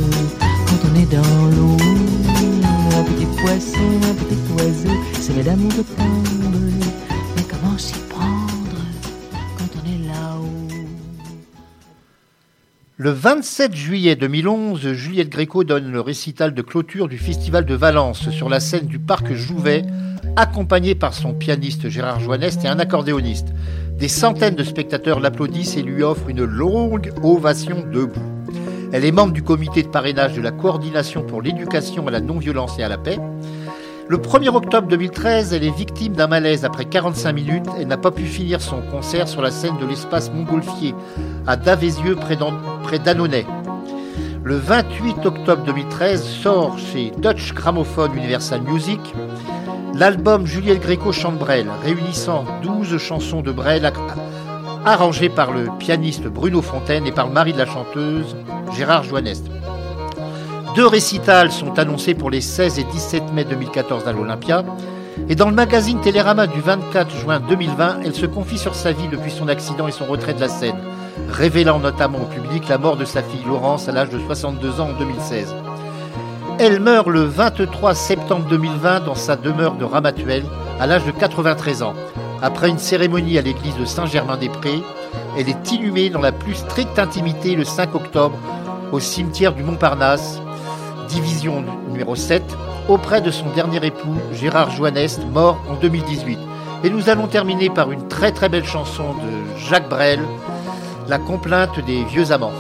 quand 0.67 0.81
on 0.88 0.95
est 1.01 1.09
dans 1.11 1.45
l'eau? 1.55 1.77
Un 2.97 3.03
petit 3.03 3.27
poisson, 3.41 3.89
un 4.09 4.13
petit 4.13 4.39
oiseau, 4.57 4.97
c'est 5.19 5.43
d'amour 5.43 5.71
tendre. 5.97 6.55
Le 13.06 13.12
27 13.12 13.76
juillet 13.76 14.16
2011, 14.16 14.93
Juliette 14.93 15.30
Gréco 15.30 15.64
donne 15.64 15.91
le 15.91 16.01
récital 16.01 16.56
de 16.56 16.62
clôture 16.64 17.08
du 17.08 17.20
Festival 17.20 17.64
de 17.64 17.76
Valence 17.76 18.32
sur 18.32 18.49
la 18.49 18.60
scène 18.60 18.88
du 18.88 18.97
parc 18.97 19.32
Jouvet, 19.32 19.84
accompagnée 20.36 20.95
par 20.95 21.14
son 21.14 21.36
pianiste 21.36 21.88
Gérard 21.88 22.20
Joannest 22.20 22.66
et 22.66 22.68
un 22.68 22.80
accordéoniste. 22.80 23.49
Des 23.99 24.08
centaines 24.08 24.56
de 24.56 24.64
spectateurs 24.64 25.20
l'applaudissent 25.20 25.78
et 25.78 25.84
lui 25.84 26.01
offrent 26.01 26.30
une 26.30 26.45
longue 26.45 27.14
ovation 27.22 27.86
debout. 27.93 28.26
Elle 28.91 29.06
est 29.06 29.12
membre 29.12 29.34
du 29.34 29.43
comité 29.43 29.84
de 29.84 29.88
parrainage 29.88 30.34
de 30.34 30.41
la 30.41 30.51
coordination 30.51 31.22
pour 31.22 31.43
l'éducation 31.43 32.08
à 32.08 32.12
la 32.12 32.22
non-violence 32.22 32.80
et 32.80 32.84
à 32.84 32.89
la 32.89 32.97
paix. 32.97 33.20
Le 34.08 34.18
1er 34.18 34.49
octobre 34.49 34.88
2013, 34.88 35.53
elle 35.53 35.64
est 35.64 35.76
victime 35.76 36.14
d'un 36.14 36.28
malaise 36.28 36.64
après 36.64 36.86
45 36.86 37.34
minutes 37.34 37.66
et 37.80 37.86
n'a 37.86 37.97
pas 37.97 38.12
pu 38.12 38.26
finir 38.26 38.62
son 38.62 38.82
concert 38.84 39.28
sur 39.28 39.41
la 39.41 39.49
scène 39.49 39.78
de 39.78 39.86
l'espace 39.88 40.32
Montgolfier 40.32 40.93
à 41.47 41.56
Davézieux 41.56 42.16
près 42.16 42.99
d'Annonay. 42.99 43.47
Le 44.43 44.58
28 44.58 45.26
octobre 45.26 45.64
2013 45.66 46.24
sort 46.24 46.78
chez 46.78 47.14
Dutch 47.18 47.53
Gramophone 47.53 48.16
Universal 48.16 48.62
Music 48.62 48.99
l'album 49.95 50.45
Juliette 50.45 50.82
Gréco 50.82 51.12
chante 51.12 51.39
Brel, 51.39 51.68
réunissant 51.84 52.45
12 52.62 52.97
chansons 52.99 53.41
de 53.41 53.51
Brel 53.51 53.91
arrangées 54.86 55.30
par 55.30 55.51
le 55.51 55.70
pianiste 55.80 56.28
Bruno 56.28 56.62
Fontaine 56.62 57.08
et 57.08 57.12
par 57.12 57.28
le 57.28 57.34
mari 57.34 57.53
de 57.53 57.58
la 57.58 57.66
chanteuse 57.66 58.36
Gérard 58.78 59.03
Joannest. 59.03 59.47
Deux 60.76 60.88
récitals 60.88 61.53
sont 61.53 61.80
annoncés 61.80 62.15
pour 62.15 62.30
les 62.30 62.41
16 62.41 62.80
et 62.80 62.84
17 62.84 63.32
mai 63.32 63.45
2014 63.45 64.09
à 64.09 64.11
l'Olympia. 64.11 64.65
Et 65.30 65.36
dans 65.36 65.47
le 65.47 65.55
magazine 65.55 66.01
Télérama 66.01 66.47
du 66.47 66.59
24 66.59 67.15
juin 67.15 67.39
2020, 67.39 67.99
elle 68.03 68.13
se 68.13 68.26
confie 68.26 68.57
sur 68.57 68.76
sa 68.76 68.91
vie 68.91 69.07
depuis 69.07 69.32
son 69.32 69.47
accident 69.47 69.88
et 69.88 69.93
son 69.93 70.03
retrait 70.03 70.34
de 70.34 70.41
la 70.41 70.49
scène, 70.49 70.76
révélant 71.30 71.80
notamment 71.80 72.17
au 72.17 72.26
public 72.26 72.67
la 72.67 72.78
mort 72.78 72.97
de 72.97 73.05
sa 73.05 73.23
fille 73.23 73.45
Laurence 73.47 73.88
à 73.88 73.93
l'âge 73.93 74.09
de 74.09 74.19
62 74.19 74.82
ans 74.82 74.89
en 74.89 74.99
2016. 74.99 75.55
Elle 76.59 76.82
meurt 76.82 77.07
le 77.07 77.23
23 77.23 77.95
septembre 77.95 78.45
2020 78.49 79.05
dans 79.05 79.15
sa 79.15 79.38
demeure 79.38 79.76
de 79.76 79.86
Ramatuelle 79.86 80.43
à 80.82 80.88
l'âge 80.88 81.05
de 81.05 81.11
93 81.11 81.84
ans. 81.84 81.93
Après 82.41 82.67
une 82.67 82.80
cérémonie 82.80 83.38
à 83.38 83.41
l'église 83.41 83.78
de 83.78 83.86
Saint-Germain-des-Prés, 83.86 84.84
elle 85.38 85.47
est 85.47 85.71
inhumée 85.71 86.09
dans 86.09 86.19
la 86.19 86.34
plus 86.34 86.55
stricte 86.55 86.99
intimité 86.99 87.55
le 87.55 87.63
5 87.63 87.95
octobre 87.95 88.38
au 88.91 88.99
cimetière 88.99 89.53
du 89.53 89.63
Montparnasse 89.63 90.41
division 91.08 91.64
numéro 91.89 92.16
7, 92.16 92.43
auprès 92.89 93.22
de 93.22 93.32
son 93.32 93.49
dernier 93.51 93.86
époux, 93.86 94.16
Gérard 94.34 94.72
Joannest, 94.72 95.22
mort 95.34 95.60
en 95.70 95.76
2018. 95.76 96.38
Et 96.84 96.89
nous 96.89 97.10
allons 97.10 97.28
terminer 97.28 97.70
par 97.70 97.91
une 97.91 98.08
très 98.08 98.32
très 98.32 98.49
belle 98.49 98.66
chanson 98.66 99.14
de 99.14 99.60
Jacques 99.60 99.89
Brel, 99.89 100.20
La 101.08 101.20
complainte 101.20 101.80
des 101.86 102.03
vieux 102.03 102.32
amants. 102.32 102.53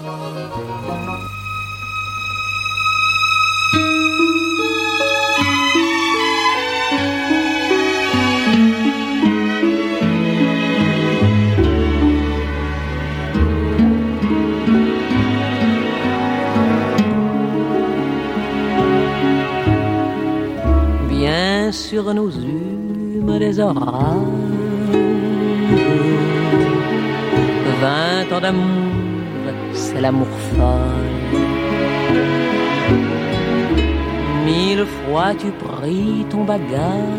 Sur 21.95 22.13
nos 22.13 22.29
humes 22.29 23.39
des 23.39 23.57
orages. 23.57 24.97
Vingt 27.81 28.29
ans 28.35 28.41
d'amour, 28.41 29.53
c'est 29.71 30.01
l'amour 30.01 30.33
folle. 30.49 31.29
Mille 34.45 34.85
fois 34.97 35.31
tu 35.41 35.49
pris 35.65 36.25
ton 36.31 36.43
bagage. 36.43 37.13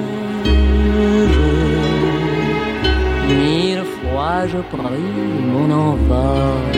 Mille 3.41 3.85
fois 3.97 4.41
je 4.53 4.61
pris 4.75 5.11
mon 5.53 5.69
envol. 5.87 6.75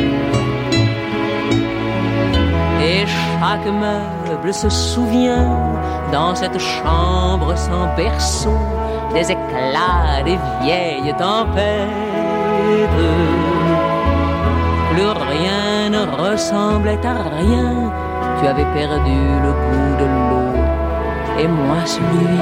Et 2.90 3.04
chaque 3.40 3.66
meuble 3.66 4.52
se 4.52 4.68
souvient 4.68 5.48
dans 6.12 6.34
cette 6.34 6.58
chambre 6.58 7.56
sans 7.56 7.94
berceau, 7.96 8.58
des 9.14 9.30
éclats 9.30 10.22
des 10.24 10.38
vieilles 10.62 11.14
tempêtes. 11.16 11.88
ne 15.90 16.02
ressemblait 16.22 17.04
à 17.04 17.14
rien. 17.38 17.92
Tu 18.40 18.46
avais 18.46 18.66
perdu 18.74 19.18
le 19.44 19.52
goût 19.52 19.96
de 20.00 20.04
l'eau 20.04 20.52
et 21.38 21.48
moi 21.48 21.84
celui 21.84 22.38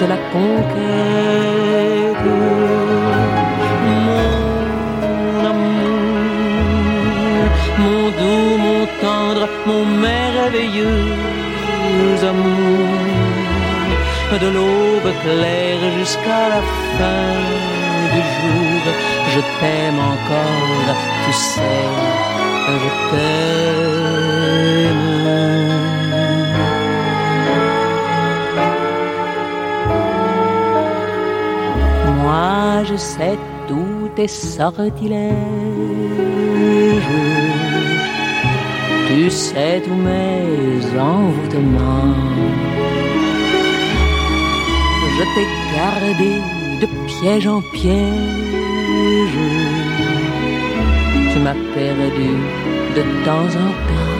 de 0.00 0.06
la 0.06 0.18
conquête. 0.32 1.56
Mon 9.66 9.84
merveilleux 9.84 11.12
amour. 12.22 12.86
De 14.40 14.48
l'aube 14.48 15.12
claire 15.22 15.84
jusqu'à 15.98 16.48
la 16.54 16.62
fin 16.98 17.34
du 18.14 18.22
jour, 18.34 18.80
je 19.32 19.40
t'aime 19.58 20.00
encore, 20.12 20.88
tu 21.24 21.32
sais, 21.32 21.86
je 22.82 22.90
t'aime. 23.10 23.46
Moi, 32.22 32.56
je 32.84 32.96
sais 32.96 33.38
tous 33.68 34.08
tes 34.16 34.28
sortilèges. 34.28 36.45
Tu 39.06 39.30
sais 39.30 39.80
tous 39.84 39.94
mes 39.94 40.98
envoûtements. 40.98 42.14
Je 45.16 45.22
t'ai 45.34 45.46
gardé 45.74 46.32
de 46.80 46.86
piège 47.06 47.46
en 47.46 47.60
piège. 47.72 49.38
Tu 51.32 51.38
m'as 51.38 51.60
perdu 51.74 52.30
de 52.96 53.02
temps 53.24 53.50
en 53.64 53.70
temps. 53.88 54.16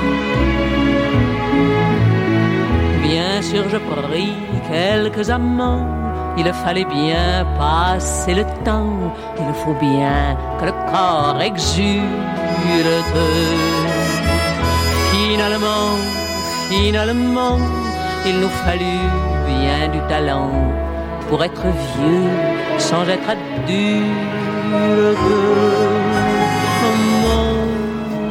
Bien 3.02 3.42
sûr, 3.42 3.64
je 3.68 3.78
pris 3.78 4.32
quelques 4.70 5.28
amants. 5.30 5.86
Il 6.38 6.46
fallait 6.64 6.84
bien 6.84 7.46
passer 7.58 8.34
le 8.34 8.44
temps. 8.64 9.12
Il 9.38 9.54
faut 9.62 9.76
bien 9.80 10.36
que 10.58 10.66
le 10.66 10.72
corps 10.90 11.40
exulte. 11.42 12.06
Finalement, 15.36 15.98
finalement, 16.70 17.58
il 18.24 18.40
nous 18.40 18.48
fallut 18.64 19.10
bien 19.46 19.88
du 19.92 20.00
talent 20.08 20.50
pour 21.28 21.44
être 21.44 21.66
vieux 21.92 22.30
sans 22.78 23.06
être 23.06 23.28
adulte. 23.28 24.06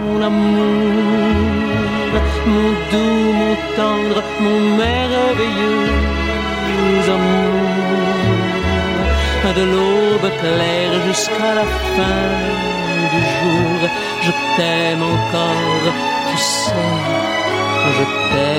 Mon 0.04 0.20
amour, 0.30 2.12
mon 2.48 2.70
doux, 2.92 3.34
mon 3.42 3.56
tendre, 3.78 4.24
mon 4.40 4.60
merveilleux 4.84 5.90
amour. 7.16 7.56
De 9.56 9.64
l'aube 9.74 10.32
claire 10.42 10.96
jusqu'à 11.08 11.52
la 11.60 11.66
fin 11.96 12.32
du 13.14 13.22
jour, 13.36 13.80
je 14.24 14.32
t'aime 14.58 15.04
encore, 15.04 16.15
tu 16.36 16.42
sais, 16.42 16.74
je 17.98 18.04
t'aime. 18.32 18.56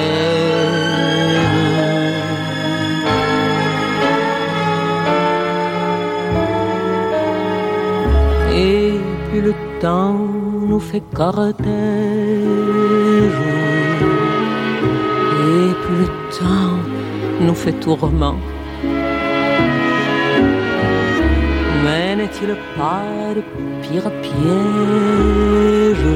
Et 8.55 8.93
plus 9.29 9.43
le 9.43 9.55
temps 9.81 10.17
nous 10.69 10.81
fait 10.81 11.03
cortège, 11.15 11.57
et 15.45 15.67
plus 15.83 15.99
le 16.03 16.09
temps 16.39 16.79
nous 17.41 17.55
fait 17.55 17.77
tourment. 17.85 18.39
Mais 21.85 22.17
n'est-il 22.17 22.51
pas 22.79 23.35
de 23.37 23.43
pire 23.83 24.11
piège? 24.23 26.07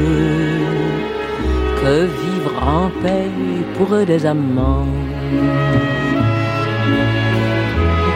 Que 1.80 2.04
vivre 2.04 2.52
en 2.76 2.90
paix 3.02 3.30
pour 3.76 3.90
des 4.04 4.26
amants. 4.26 4.86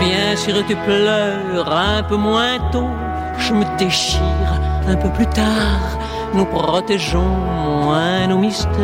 Bien 0.01 0.37
sûr 0.37 0.57
tu 0.69 0.77
pleures 0.77 1.73
un 1.73 2.03
peu 2.03 2.17
moins 2.17 2.59
tôt, 2.73 2.91
je 3.39 3.53
me 3.55 3.65
déchire 3.79 4.51
un 4.87 4.97
peu 4.97 5.09
plus 5.11 5.27
tard, 5.27 5.99
nous 6.35 6.45
protégeons 6.45 7.37
moins 7.85 8.27
nos 8.27 8.39
mystères. 8.39 8.75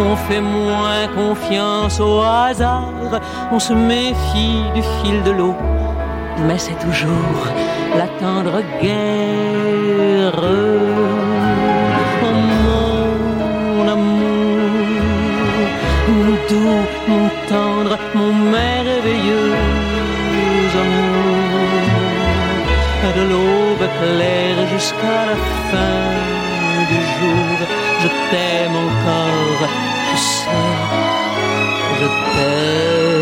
On 0.00 0.16
fait 0.16 0.40
moins 0.40 1.06
confiance 1.14 2.00
au 2.00 2.20
hasard, 2.20 3.20
on 3.52 3.58
se 3.58 3.72
méfie 3.72 4.64
du 4.74 4.82
fil 4.82 5.22
de 5.22 5.30
l'eau, 5.30 5.54
mais 6.46 6.58
c'est 6.58 6.78
toujours 6.86 7.40
la 7.96 8.08
tendre 8.18 8.62
guerre. 8.80 10.42
Mon 16.54 17.28
tendre, 17.48 17.98
mon 18.14 18.32
merveilleux 18.32 19.54
amour, 20.82 21.82
de 23.16 23.22
l'aube 23.30 23.88
claire 24.00 24.60
jusqu'à 24.72 25.20
la 25.28 25.36
fin 25.70 26.12
du 26.90 27.00
jour, 27.16 27.56
je 28.02 28.08
t'aime 28.30 28.76
encore, 28.86 29.68
tu 30.10 30.16
sais, 30.16 30.50
je 32.00 32.06
t'aime. 32.06 33.21